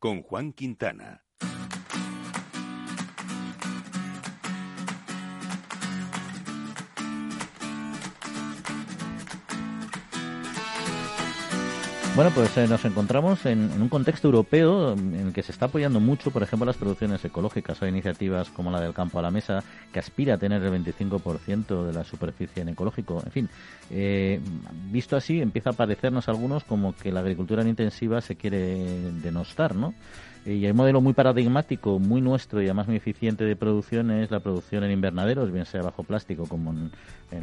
[0.00, 1.29] con Juan Quintana.
[12.16, 16.00] Bueno, pues eh, nos encontramos en, un contexto europeo en el que se está apoyando
[16.00, 17.80] mucho, por ejemplo, las producciones ecológicas.
[17.82, 21.84] Hay iniciativas como la del Campo a la Mesa, que aspira a tener el 25%
[21.86, 23.22] de la superficie en ecológico.
[23.24, 23.48] En fin,
[23.90, 24.40] eh,
[24.90, 29.76] visto así, empieza a parecernos algunos como que la agricultura en intensiva se quiere denostar,
[29.76, 29.94] ¿no?
[30.46, 34.40] Y el modelo muy paradigmático, muy nuestro y además muy eficiente de producción es la
[34.40, 36.90] producción en invernaderos, bien sea bajo plástico como en,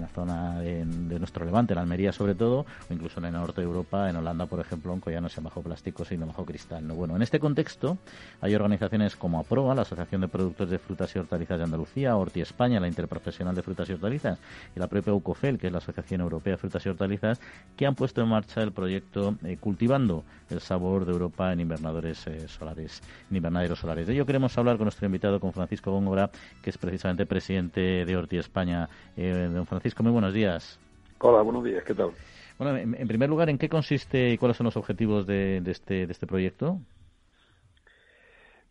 [0.02, 3.68] la zona de, nuestro Levante, en Almería sobre todo, o incluso en el norte de
[3.68, 6.88] Europa, en Holanda, por ejemplo, aunque ya no sea bajo plástico, sino bajo cristal.
[6.88, 6.96] ¿no?
[6.96, 8.00] Bueno, en este contexto
[8.42, 12.42] hay organizaciones como APROA, la Asociación de Productores de Frutas y Hortalizas de Andalucía, Horti
[12.42, 14.40] España, la Interprofesional de Frutas y Hortalizas,
[14.76, 17.40] y la propia UCOFEL, que es la Asociación Europea de Frutas y Hortalizas,
[17.76, 22.26] que han puesto en marcha el proyecto eh, Cultivando el Sabor de Europa en Invernadores
[22.26, 22.87] eh, Solares
[23.30, 24.08] ni invernaderos solares.
[24.08, 26.30] De ello queremos hablar con nuestro invitado, con Francisco Góngora,
[26.62, 28.88] que es precisamente presidente de Orti España.
[29.16, 30.80] Eh, don Francisco, muy buenos días.
[31.20, 32.12] Hola, buenos días, ¿qué tal?
[32.58, 36.12] Bueno, en, primer lugar, ¿en qué consiste y cuáles son los objetivos de, este, de
[36.12, 36.80] este proyecto?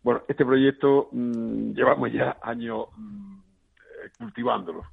[0.03, 3.39] Bueno, este proyecto mm, llevamos ya años mm,
[4.17, 4.83] cultivándolo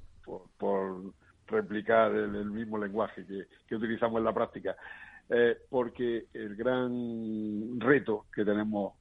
[0.59, 1.13] por,
[1.47, 4.75] replicar el, mismo lenguaje que, utilizamos en la práctica,
[5.29, 8.95] eh, porque el gran reto que tenemos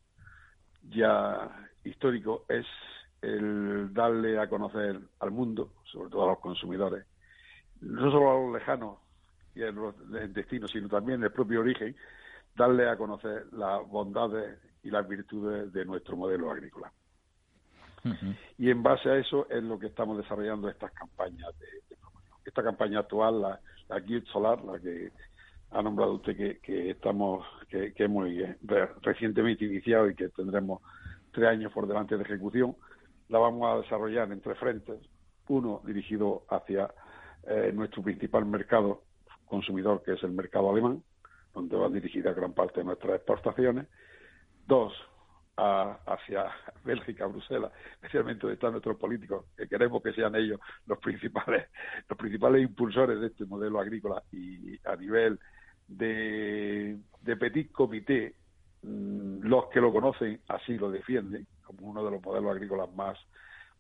[0.89, 2.65] ya histórico es
[3.21, 7.05] el darle a conocer al mundo, sobre todo a los consumidores,
[7.81, 8.97] no solo a los lejanos
[9.55, 9.95] y a los
[10.33, 11.95] destinos, sino también el propio origen,
[12.55, 16.91] darle a conocer las bondades y las virtudes de nuestro modelo agrícola.
[18.57, 22.37] Y en base a eso es lo que estamos desarrollando estas campañas de, promoción.
[22.43, 25.09] Esta campaña actual, la, la Solar, la que
[25.73, 28.27] ha nombrado usted que, estamos, que, que hemos
[29.01, 30.81] recientemente iniciado y que tendremos
[31.31, 32.75] tres años por delante de ejecución,
[33.29, 34.99] la vamos a desarrollar en tres frentes.
[35.47, 36.93] Uno dirigido hacia
[37.47, 39.01] eh, nuestro principal mercado
[39.45, 41.03] consumidor, que es el mercado alemán,
[41.53, 43.87] donde va dirigida gran parte de nuestras exportaciones.
[44.65, 44.93] Dos,
[45.55, 46.51] hacia
[46.83, 51.67] Bélgica, Bruselas, especialmente donde están nuestros políticos, que queremos que sean ellos los principales,
[52.09, 55.39] los principales impulsores de este modelo agrícola y a nivel
[55.87, 58.35] de, de petit comité,
[58.83, 63.17] mm, los que lo conocen así lo defienden como uno de los modelos agrícolas más,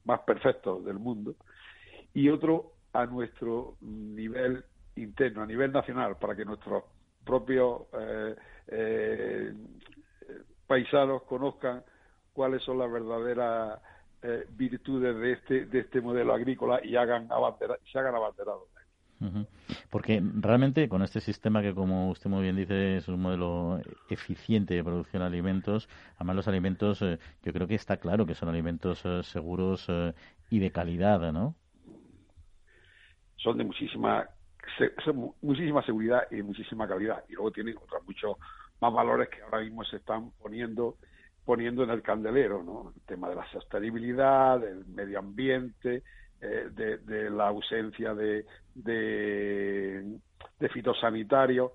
[0.05, 1.35] más perfectos del mundo,
[2.13, 4.63] y otro a nuestro nivel
[4.95, 6.83] interno, a nivel nacional, para que nuestros
[7.25, 8.35] propios eh,
[8.67, 9.53] eh,
[10.67, 11.83] paisanos conozcan
[12.33, 13.79] cuáles son las verdaderas
[14.21, 17.27] eh, virtudes de este de este modelo agrícola y hagan
[17.91, 18.72] se hagan abanderados.
[19.89, 24.73] Porque realmente con este sistema que, como usted muy bien dice, es un modelo eficiente
[24.73, 29.03] de producción de alimentos, además los alimentos, yo creo que está claro que son alimentos
[29.27, 29.87] seguros
[30.49, 31.55] y de calidad, ¿no?
[33.37, 34.27] Son de muchísima
[35.41, 37.23] muchísima seguridad y muchísima calidad.
[37.29, 38.37] Y luego tienen otros muchos
[38.79, 40.97] más valores que ahora mismo se están poniendo
[41.45, 42.93] poniendo en el candelero, ¿no?
[42.95, 46.03] El tema de la sostenibilidad, del medio ambiente,
[46.43, 50.17] eh, de, la ausencia de, de,
[50.59, 51.71] de fitosanitarios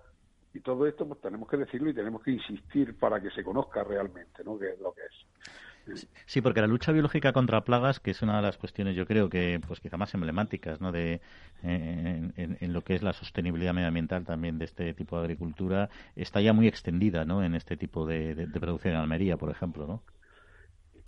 [0.53, 3.83] y todo esto pues tenemos que decirlo y tenemos que insistir para que se conozca
[3.83, 4.59] realmente, ¿no?
[4.59, 6.07] Que es lo que es.
[6.27, 9.31] Sí, porque la lucha biológica contra plagas, que es una de las cuestiones, yo creo
[9.31, 10.93] que, pues quizá más emblemáticas, ¿no?
[10.93, 11.21] De,
[11.63, 16.53] en, lo que es la sostenibilidad medioambiental también de este tipo de agricultura, está ya
[16.53, 17.43] muy extendida, ¿no?
[17.43, 20.03] En este tipo de, producción en Almería, por ejemplo, ¿no?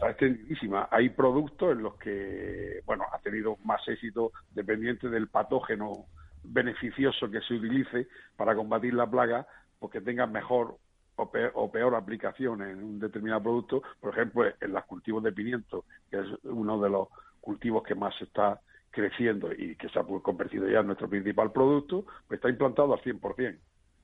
[0.09, 0.89] Extendidísima.
[0.91, 6.07] Hay productos en los que, bueno, ha tenido más éxito dependiente del patógeno
[6.43, 9.47] beneficioso que se utilice para combatir la plaga,
[9.79, 10.77] porque tengan mejor
[11.17, 16.19] o peor, aplicación en un determinado producto, por ejemplo, en los cultivos de pimiento, que
[16.19, 17.09] es uno de los
[17.43, 18.59] cultivos que más está
[18.91, 23.01] creciendo y que se ha convertido ya en nuestro principal producto, pues está implantado al
[23.03, 23.59] 100%,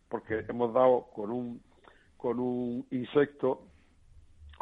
[0.09, 1.63] porque hemos dado con un,
[2.19, 3.67] con un insecto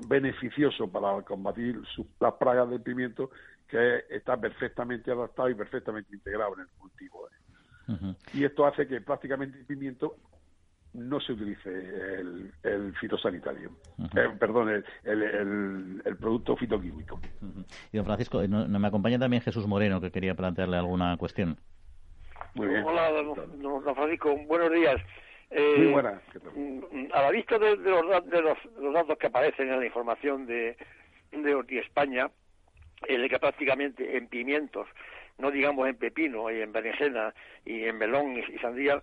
[0.09, 1.81] beneficioso para combatir
[2.21, 3.31] las plagas del pimiento
[3.69, 7.29] que está perfectamente adaptado y perfectamente integrado en el cultivo.
[7.29, 8.15] ¿eh?
[8.33, 10.17] Y esto hace que prácticamente el pimiento
[10.95, 11.69] no se utilice
[12.63, 17.21] el, fitosanitario, eh, perdón, el, el, producto fitoquímico.
[17.93, 21.59] Y don Francisco, eh, ¿no, me acompaña también Jesús Moreno, que quería plantearle alguna cuestión?
[22.55, 22.85] Muy bien.
[22.85, 25.01] Hola, don, Francisco, buenos días.
[25.51, 26.23] Eh, Muy buenas.
[26.55, 28.59] Mm, a la vista de, los, de los,
[28.93, 30.77] datos que aparecen en la información de,
[31.33, 32.31] de Orti España,
[33.07, 34.89] el que prácticamente en pimientos
[35.39, 37.35] no digamos en pepino y en berenjena
[37.65, 39.03] y en melón y, sandía,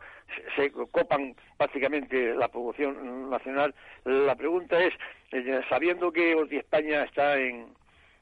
[0.55, 3.75] se, copan prácticamente la producción nacional.
[4.05, 4.93] La pregunta es,
[5.31, 7.67] eh, sabiendo que Orti España está en,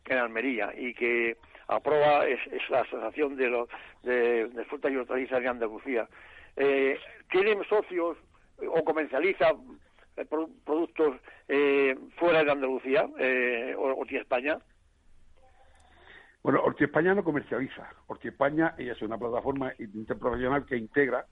[0.05, 2.39] en Almería y que aprueba es,
[2.69, 3.69] la Asociación de, los,
[4.01, 6.07] de, Frutas y Hortalizas de Andalucía,
[6.55, 6.97] eh,
[7.29, 8.17] ¿tienen socios
[8.57, 9.51] o comercializa
[10.17, 10.25] eh,
[10.65, 11.15] productos
[11.47, 13.75] eh, fuera de Andalucía, eh,
[14.11, 14.59] España?
[16.41, 17.89] Bueno, Orti España no comercializa.
[18.07, 21.25] Orti España es una plataforma interprofesional que integra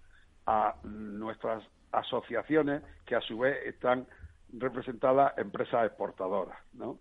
[0.46, 4.06] a nuestras asociaciones que a su vez están
[4.54, 7.00] representadas empresas exportadoras, ¿no?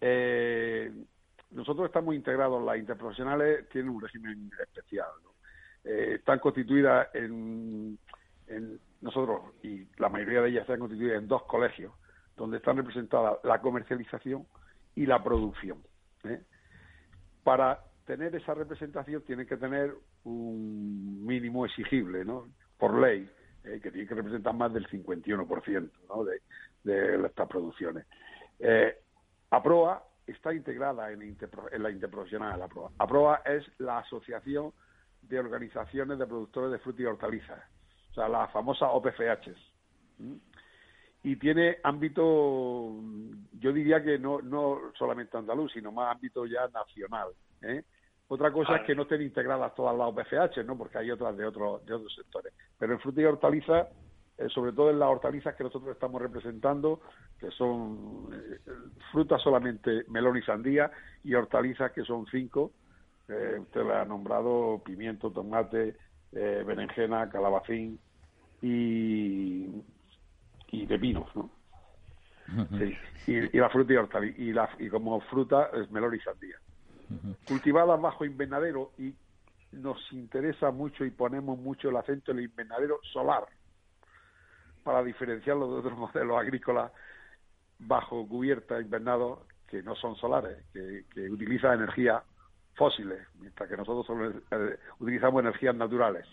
[0.00, 0.92] Eh,
[1.50, 5.06] nosotros estamos integrados, las interprofesionales tienen un régimen especial,
[5.84, 7.98] eh, están constituidas en,
[8.48, 11.92] en, nosotros, y la mayoría de ellas están constituidas en dos colegios,
[12.36, 14.46] donde están representadas la comercialización
[14.94, 15.82] y la producción.
[16.24, 16.40] ¿eh?
[17.44, 22.48] para tener esa representación tienen que tener un mínimo exigible, ¿no?
[22.78, 23.30] Por ley,
[23.64, 26.24] eh, que tiene que representar más del 51% ¿no?
[26.24, 28.06] de, estas producciones.
[28.58, 28.98] Eh,
[29.50, 31.36] APROA está integrada en,
[31.78, 32.90] la interprofesional APROA.
[32.98, 34.72] APROA es la Asociación
[35.22, 37.62] de Organizaciones de Productores de Frutas y Hortalizas,
[38.14, 39.50] o sea, la famosa OPFH.
[41.24, 42.94] Y tiene ámbito,
[43.58, 47.30] yo diría que no, no solamente andaluz, sino más ámbito ya nacional.
[47.62, 47.82] ¿eh?
[48.28, 50.78] Otra cosa es que no estén integradas todas las OPCH, ¿no?
[50.78, 52.52] Porque hay otras de otros, de otros sectores.
[52.78, 53.88] Pero en fruta y hortalizas,
[54.38, 57.00] eh, sobre todo en las hortalizas que nosotros estamos representando,
[57.40, 58.58] que son eh,
[59.10, 60.92] frutas solamente melón y sandía,
[61.24, 62.70] y hortalizas que son cinco,
[63.28, 65.96] eh, usted le ha nombrado pimiento, tomate,
[66.34, 67.98] berenjena, calabacín
[68.62, 69.68] y,
[70.70, 71.50] y pepinos, ¿no?
[72.78, 72.96] Sí.
[73.26, 76.56] Y, la fruta y hortalizas, y, la, y como fruta es melón y sandía
[77.46, 79.14] cultivadas bajo invernadero y
[79.72, 83.44] nos interesa mucho y ponemos mucho el acento en el invernadero solar
[84.82, 86.92] para diferenciarlo de otros modelos agrícolas
[87.78, 92.22] bajo cubierta invernado que no son solares, que, utilizan energías
[92.74, 96.26] fósiles, mientras que nosotros solo, eh, utilizamos energías naturales.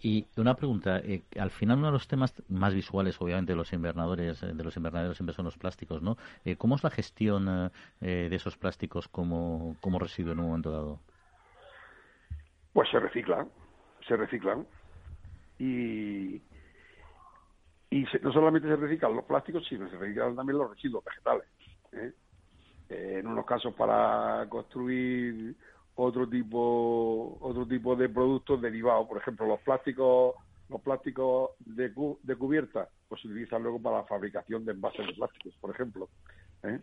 [0.00, 3.72] Y una pregunta, eh, al final uno de los temas más visuales, obviamente, de los
[3.72, 6.16] invernadores, eh, de los invernaderos siempre son los plásticos, ¿no?
[6.44, 7.70] Eh, ¿Cómo es la gestión
[8.00, 11.00] de esos plásticos como, como residuo en un momento dado?
[12.72, 13.48] Pues se reciclan,
[14.06, 14.66] se reciclan
[15.58, 16.40] y
[17.90, 21.48] y no solamente se reciclan los plásticos, sino se reciclan también los residuos vegetales.
[22.88, 25.54] En unos casos para construir
[25.94, 29.06] otro tipo otro tipo de productos derivados.
[29.08, 30.34] Por ejemplo los plásticos
[30.68, 35.14] los plásticos de, de cubierta pues se utilizan luego para la fabricación de envases de
[35.14, 36.08] plásticos por ejemplo
[36.62, 36.78] ¿eh?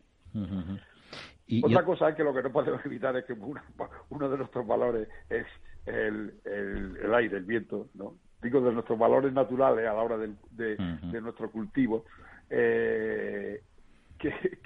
[1.63, 5.07] otra cosa es que lo que no podemos evitar es que uno de nuestros valores
[5.29, 5.45] es
[5.85, 10.33] el, el, aire el viento no digo de nuestros valores naturales a la hora de,
[10.49, 12.05] de nuestro cultivo
[12.49, 13.61] eh,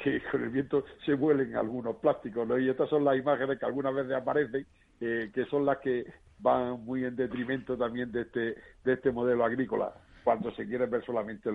[0.03, 2.57] que, con el viento se vuelen algunos plásticos, ¿no?
[2.57, 4.66] Y estas son las imágenes que algunas veces aparecen,
[5.01, 6.05] eh, que son las que
[6.39, 9.93] van muy en detrimento también de este, de este modelo agrícola
[10.24, 11.49] cuando se quiere ver solamente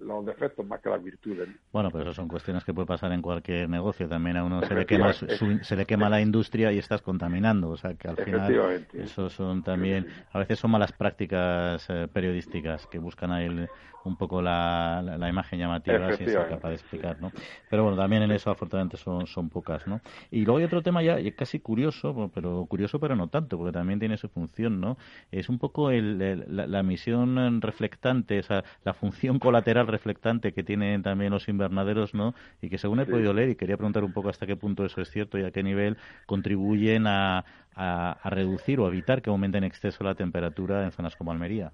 [0.00, 1.48] los defectos más que las virtudes.
[1.72, 4.08] Bueno, pero eso son cuestiones que puede pasar en cualquier negocio.
[4.08, 7.70] También a uno se le quema, se le quema la industria y estás contaminando.
[7.70, 12.86] O sea, que al final eso son también, a veces son malas prácticas eh, periodísticas
[12.86, 13.48] que buscan ahí
[14.04, 17.30] un poco la, la, imagen llamativa sin ser capaz de explicar, ¿no?
[17.68, 20.00] Pero bueno, también en eso afortunadamente son, son pocas, ¿no?
[20.30, 23.98] Y luego hay otro tema ya casi curioso, pero curioso pero no tanto, porque también
[23.98, 24.96] tiene su función, ¿no?
[25.30, 31.02] Es un poco el, la, la misión reflectiva esa, la función colateral reflectante que tienen
[31.02, 32.34] también los invernaderos, ¿no?
[32.60, 35.00] Y que según he podido leer, y quería preguntar un poco hasta qué punto eso
[35.00, 35.96] es cierto y a qué nivel
[36.26, 37.44] contribuyen a,
[37.74, 41.72] a, reducir o evitar que aumente en exceso la temperatura en zonas como Almería.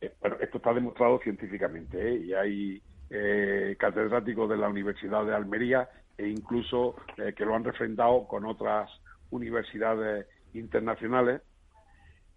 [0.00, 2.16] Eh, bueno, esto está demostrado científicamente ¿eh?
[2.16, 8.26] y hay eh, catedráticos de la Universidad de Almería e incluso que lo han refrendado
[8.26, 8.90] con otras
[9.30, 11.42] universidades internacionales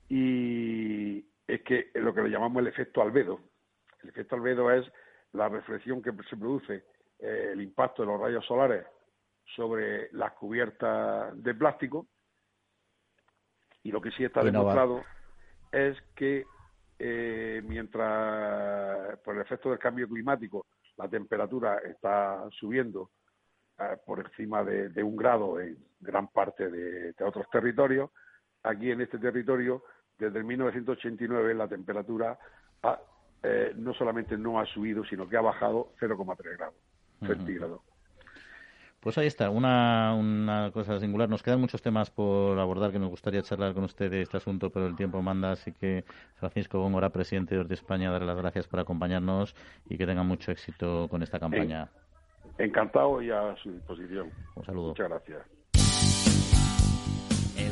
[0.07, 3.39] y, es que lo que le llamamos el efecto albedo.
[4.03, 4.85] El efecto albedo es
[5.33, 6.85] la reflexión que se produce,
[7.19, 8.85] eh, el impacto de los rayos solares
[9.55, 12.07] sobre las cubiertas de plástico.
[13.83, 15.03] Y lo que sí está demostrado
[15.71, 16.45] es que
[16.99, 20.67] eh, mientras por el efecto del cambio climático
[20.97, 23.09] la temperatura está subiendo
[23.79, 28.11] eh, por encima de, un grado en gran parte de otros territorios,
[28.63, 29.83] aquí en este territorio
[30.17, 32.37] desde 1989 la temperatura
[33.43, 36.75] eh, no solamente no ha subido, sino que ha bajado 0,3 grados
[37.25, 37.81] centígrados.
[39.01, 41.27] Pues ahí está, una, una cosa singular.
[41.27, 44.69] Nos quedan muchos temas por abordar que nos gustaría charlar con usted de este asunto,
[44.69, 46.03] pero el tiempo manda, así que
[46.35, 49.55] Francisco Góngora, presidente de España, darle las gracias por acompañarnos
[49.89, 51.89] y que tenga mucho éxito con esta campaña.
[52.59, 54.29] Encantado y a su disposición.
[54.55, 54.89] Un saludo.
[54.89, 55.60] Muchas gracias.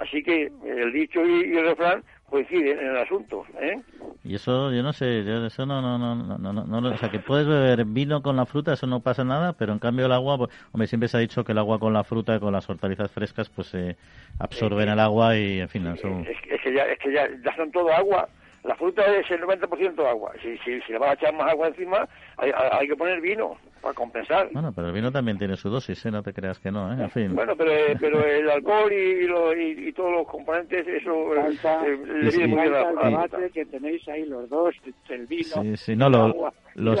[0.00, 3.44] Así que el dicho y, el refrán coinciden en el asunto.
[3.60, 3.80] ¿eh?
[4.22, 7.48] Y eso, yo no sé, eso no, no, no, no, no, o sea, que puedes
[7.48, 10.50] beber vino con la fruta, eso no pasa nada, pero en cambio el agua, pues,
[10.72, 13.48] hombre, siempre se ha dicho que el agua con la fruta con las hortalizas frescas,
[13.48, 13.96] pues se
[14.38, 16.08] absorben el agua y, en fin, eso...
[16.20, 18.28] Es, que ya, es que ya, ya son todo agua,
[18.68, 20.32] la fruta es el 90% agua.
[20.42, 22.06] Si, si, si, le vas a echar más agua encima,
[22.36, 24.50] hay, hay, que poner vino para compensar.
[24.52, 26.10] Bueno, pero el vino también tiene su dosis, ¿eh?
[26.10, 27.04] no te creas que no, ¿eh?
[27.04, 27.34] En fin.
[27.34, 31.98] Bueno, pero, eh, pero el alcohol y, lo, y, todos los componentes, eso eh, eh,
[32.24, 34.74] le viene muy bien a la debate que tenéis ahí los dos,
[35.08, 37.00] el vino, sí, sí, no, lo, los,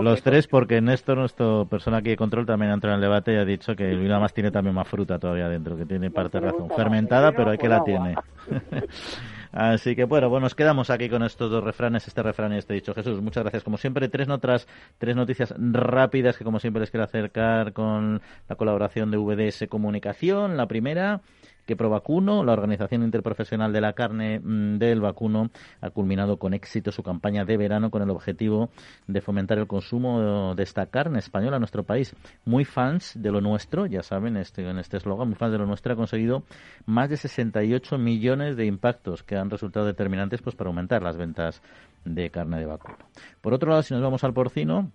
[0.00, 3.32] los tres, porque Néstor, nuestro persona aquí de control, también ha entrado en el debate
[3.32, 6.12] y ha dicho que el vino además tiene también más fruta todavía dentro, que tiene
[6.12, 6.70] parte de razón.
[6.76, 8.14] Fermentada, pero hay que la tiene.
[9.52, 12.74] Así que bueno, bueno, nos quedamos aquí con estos dos refranes, este refrán y este
[12.74, 12.94] dicho.
[12.94, 13.64] Jesús, muchas gracias.
[13.64, 14.66] Como siempre, tres notas,
[14.98, 20.56] tres noticias rápidas que como siempre les quiero acercar con la colaboración de VDS Comunicación.
[20.56, 21.20] La primera,
[21.68, 25.50] que Provacuno, la Organización Interprofesional de la Carne mm, del Vacuno,
[25.82, 28.70] ha culminado con éxito su campaña de verano con el objetivo
[29.06, 32.16] de fomentar el consumo de esta carne española en nuestro país.
[32.46, 35.66] Muy fans de lo nuestro, ya saben, este, en este eslogan, muy fans de lo
[35.66, 36.42] nuestro, ha conseguido
[36.86, 41.60] más de 68 millones de impactos que han resultado determinantes pues, para aumentar las ventas
[42.06, 42.96] de carne de vacuno.
[43.42, 44.90] Por otro lado, si nos vamos al porcino,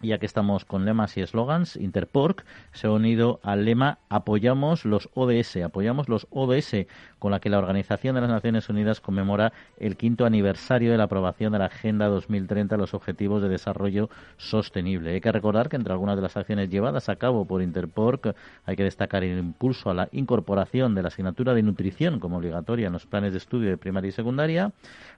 [0.00, 5.08] ya que estamos con lemas y eslogans, Interpork se ha unido al lema Apoyamos los
[5.14, 6.86] ODS, apoyamos los ODS,
[7.18, 11.04] con la que la Organización de las Naciones Unidas conmemora el quinto aniversario de la
[11.04, 15.10] aprobación de la Agenda 2030, los Objetivos de Desarrollo Sostenible.
[15.10, 18.34] Hay que recordar que entre algunas de las acciones llevadas a cabo por Interpork
[18.64, 22.86] hay que destacar el impulso a la incorporación de la asignatura de nutrición como obligatoria
[22.86, 24.72] en los planes de estudio de primaria y secundaria,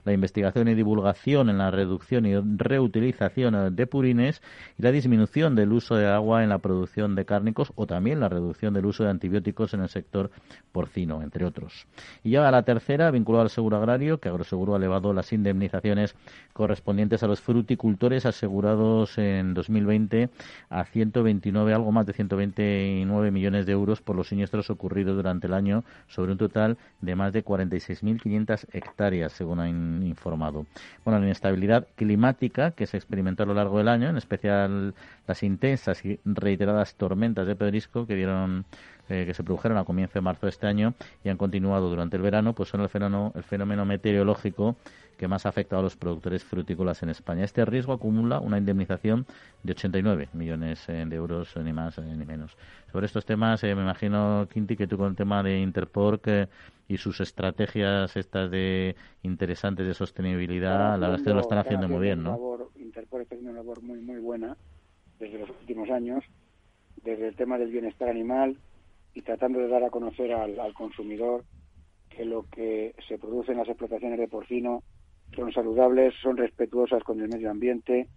[0.05, 4.41] la investigación y divulgación en la reducción y reutilización de purines
[4.77, 8.29] y la disminución del uso de agua en la producción de cárnicos o también la
[8.29, 10.31] reducción del uso de antibióticos en el sector
[10.71, 11.87] porcino, entre otros.
[12.23, 16.15] Y ya la tercera, vinculada al seguro agrario, que Agroseguro ha elevado las indemnizaciones
[16.53, 20.29] correspondientes a los fruticultores asegurados en 2020
[20.69, 25.53] a 129, algo más de 129 millones de euros por los siniestros ocurridos durante el
[25.53, 30.65] año sobre un total de más de 46.500 hectáreas, según han informado.
[31.03, 34.50] Bueno, la inestabilidad climática que se experimentó a lo largo del año, en especial
[35.27, 38.65] las intensas y reiteradas tormentas de pedrisco que dieron
[39.11, 40.93] eh, que se produjeron a comienzo de marzo de este año
[41.23, 44.77] y han continuado durante el verano, pues son el fenómeno, el fenómeno meteorológico
[45.17, 47.43] que más ha afectado a los productores frutícolas en España.
[47.43, 49.25] Este riesgo acumula una indemnización
[49.63, 52.57] de 89 millones eh, de euros, ni más eh, ni menos.
[52.91, 56.49] Sobre estos temas, me imagino, Quinti, que tú con el tema de Interpork
[56.87, 61.87] y sus estrategias estas de interesantes de sostenibilidad, la verdad es que lo están haciendo
[61.87, 62.39] muy bien, ¿no?
[62.79, 64.57] Interpork está haciendo una labor muy, muy buena
[65.19, 66.23] desde los últimos años,
[67.03, 68.57] desde el tema del bienestar animal,
[69.13, 71.43] y tratando de dar a conocer al, consumidor
[72.09, 74.83] que lo que se produce en las explotaciones de porcino
[75.35, 78.07] son saludables, son respetuosas con el medio ambiente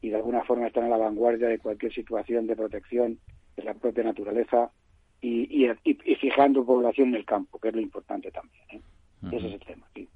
[0.00, 3.18] y de alguna forma están a la vanguardia de cualquier situación de protección
[3.56, 4.70] de la propia naturaleza
[5.20, 5.66] y,
[6.20, 8.64] fijando población en el campo, que es lo importante también.
[8.70, 8.80] ¿eh?
[9.32, 9.86] Ese es el tema.
[9.94, 10.08] Sí.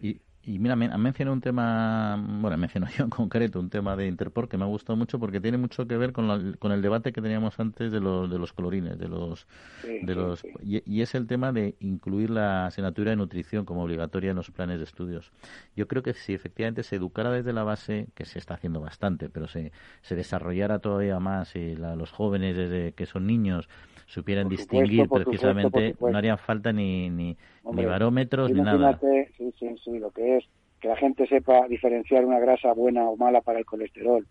[0.00, 4.06] Y y mira, han mencionado un tema, bueno, menciono yo en concreto un tema de
[4.06, 7.12] Interpol que me ha gustado mucho porque tiene mucho que ver con, con el debate
[7.12, 9.48] que teníamos antes de los, de los colorines, de los,
[9.82, 14.36] de los Y, es el tema de incluir la asignatura de nutrición como obligatoria en
[14.36, 15.32] los planes de estudios.
[15.74, 19.28] Yo creo que si efectivamente se educara desde la base, que se está haciendo bastante,
[19.28, 19.72] pero se,
[20.02, 23.68] se desarrollara todavía más y los jóvenes desde que son niños
[24.06, 27.36] supieran distinguir precisamente, no harían falta ni, ni,
[27.72, 28.98] ni barómetros ni nada.
[29.36, 30.44] Sí, sí, sí, lo que es
[30.80, 34.26] que la gente sepa diferenciar una grasa buena o mala para el colesterol,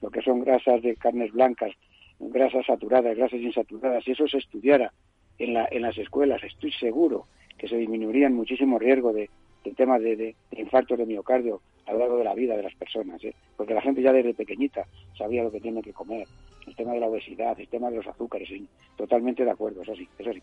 [0.00, 1.72] lo que son grasas de carnes blancas,
[2.18, 4.92] grasas saturadas, grasas insaturadas, si eso se estudiara
[5.38, 7.26] en, la, en las escuelas, estoy seguro
[7.58, 9.28] que se disminuirían muchísimo riesgo de,
[9.64, 12.74] de temas de, de, infartos de miocardio a lo largo de la vida de las
[12.74, 13.34] personas, ¿eh?
[13.56, 16.26] porque la gente ya desde pequeñita sabía lo que tiene que comer,
[16.70, 18.48] el tema de la obesidad, el tema de los azúcares,
[18.96, 20.42] totalmente de acuerdo, eso sí, eso sí.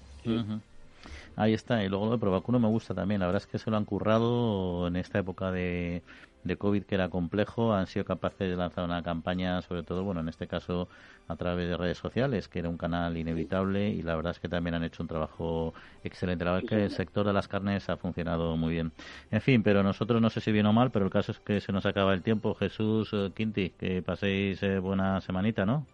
[1.35, 3.69] Ahí está, y luego lo de Provacuno me gusta también, la verdad es que se
[3.69, 6.01] lo han currado en esta época de,
[6.43, 10.21] de COVID que era complejo, han sido capaces de lanzar una campaña, sobre todo, bueno,
[10.21, 10.89] en este caso
[11.27, 14.49] a través de redes sociales, que era un canal inevitable y la verdad es que
[14.49, 15.73] también han hecho un trabajo
[16.03, 16.45] excelente.
[16.45, 18.91] La verdad es que el sector de las carnes ha funcionado muy bien.
[19.29, 21.59] En fin, pero nosotros no sé si bien o mal, pero el caso es que
[21.59, 22.55] se nos acaba el tiempo.
[22.55, 25.85] Jesús eh, Quinti, que paséis eh, buena semanita, ¿no?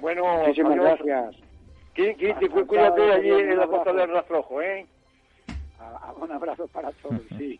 [0.00, 1.36] Bueno, muchísimas gracias.
[1.94, 4.86] Quinti, cuídate allí en la costa del Rastrojo, ¿eh?
[6.20, 7.58] Un abrazo para todos, sí.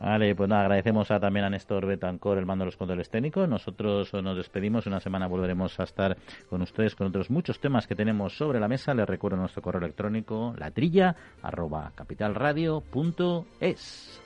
[0.00, 3.48] Vale, pues nada, agradecemos a, también a Néstor Betancor el mando de los controles técnicos.
[3.48, 4.86] Nosotros nos despedimos.
[4.86, 6.16] Una semana volveremos a estar
[6.48, 8.94] con ustedes con otros muchos temas que tenemos sobre la mesa.
[8.94, 14.22] Les recuerdo nuestro correo electrónico latrilla arroba capitalradio.es.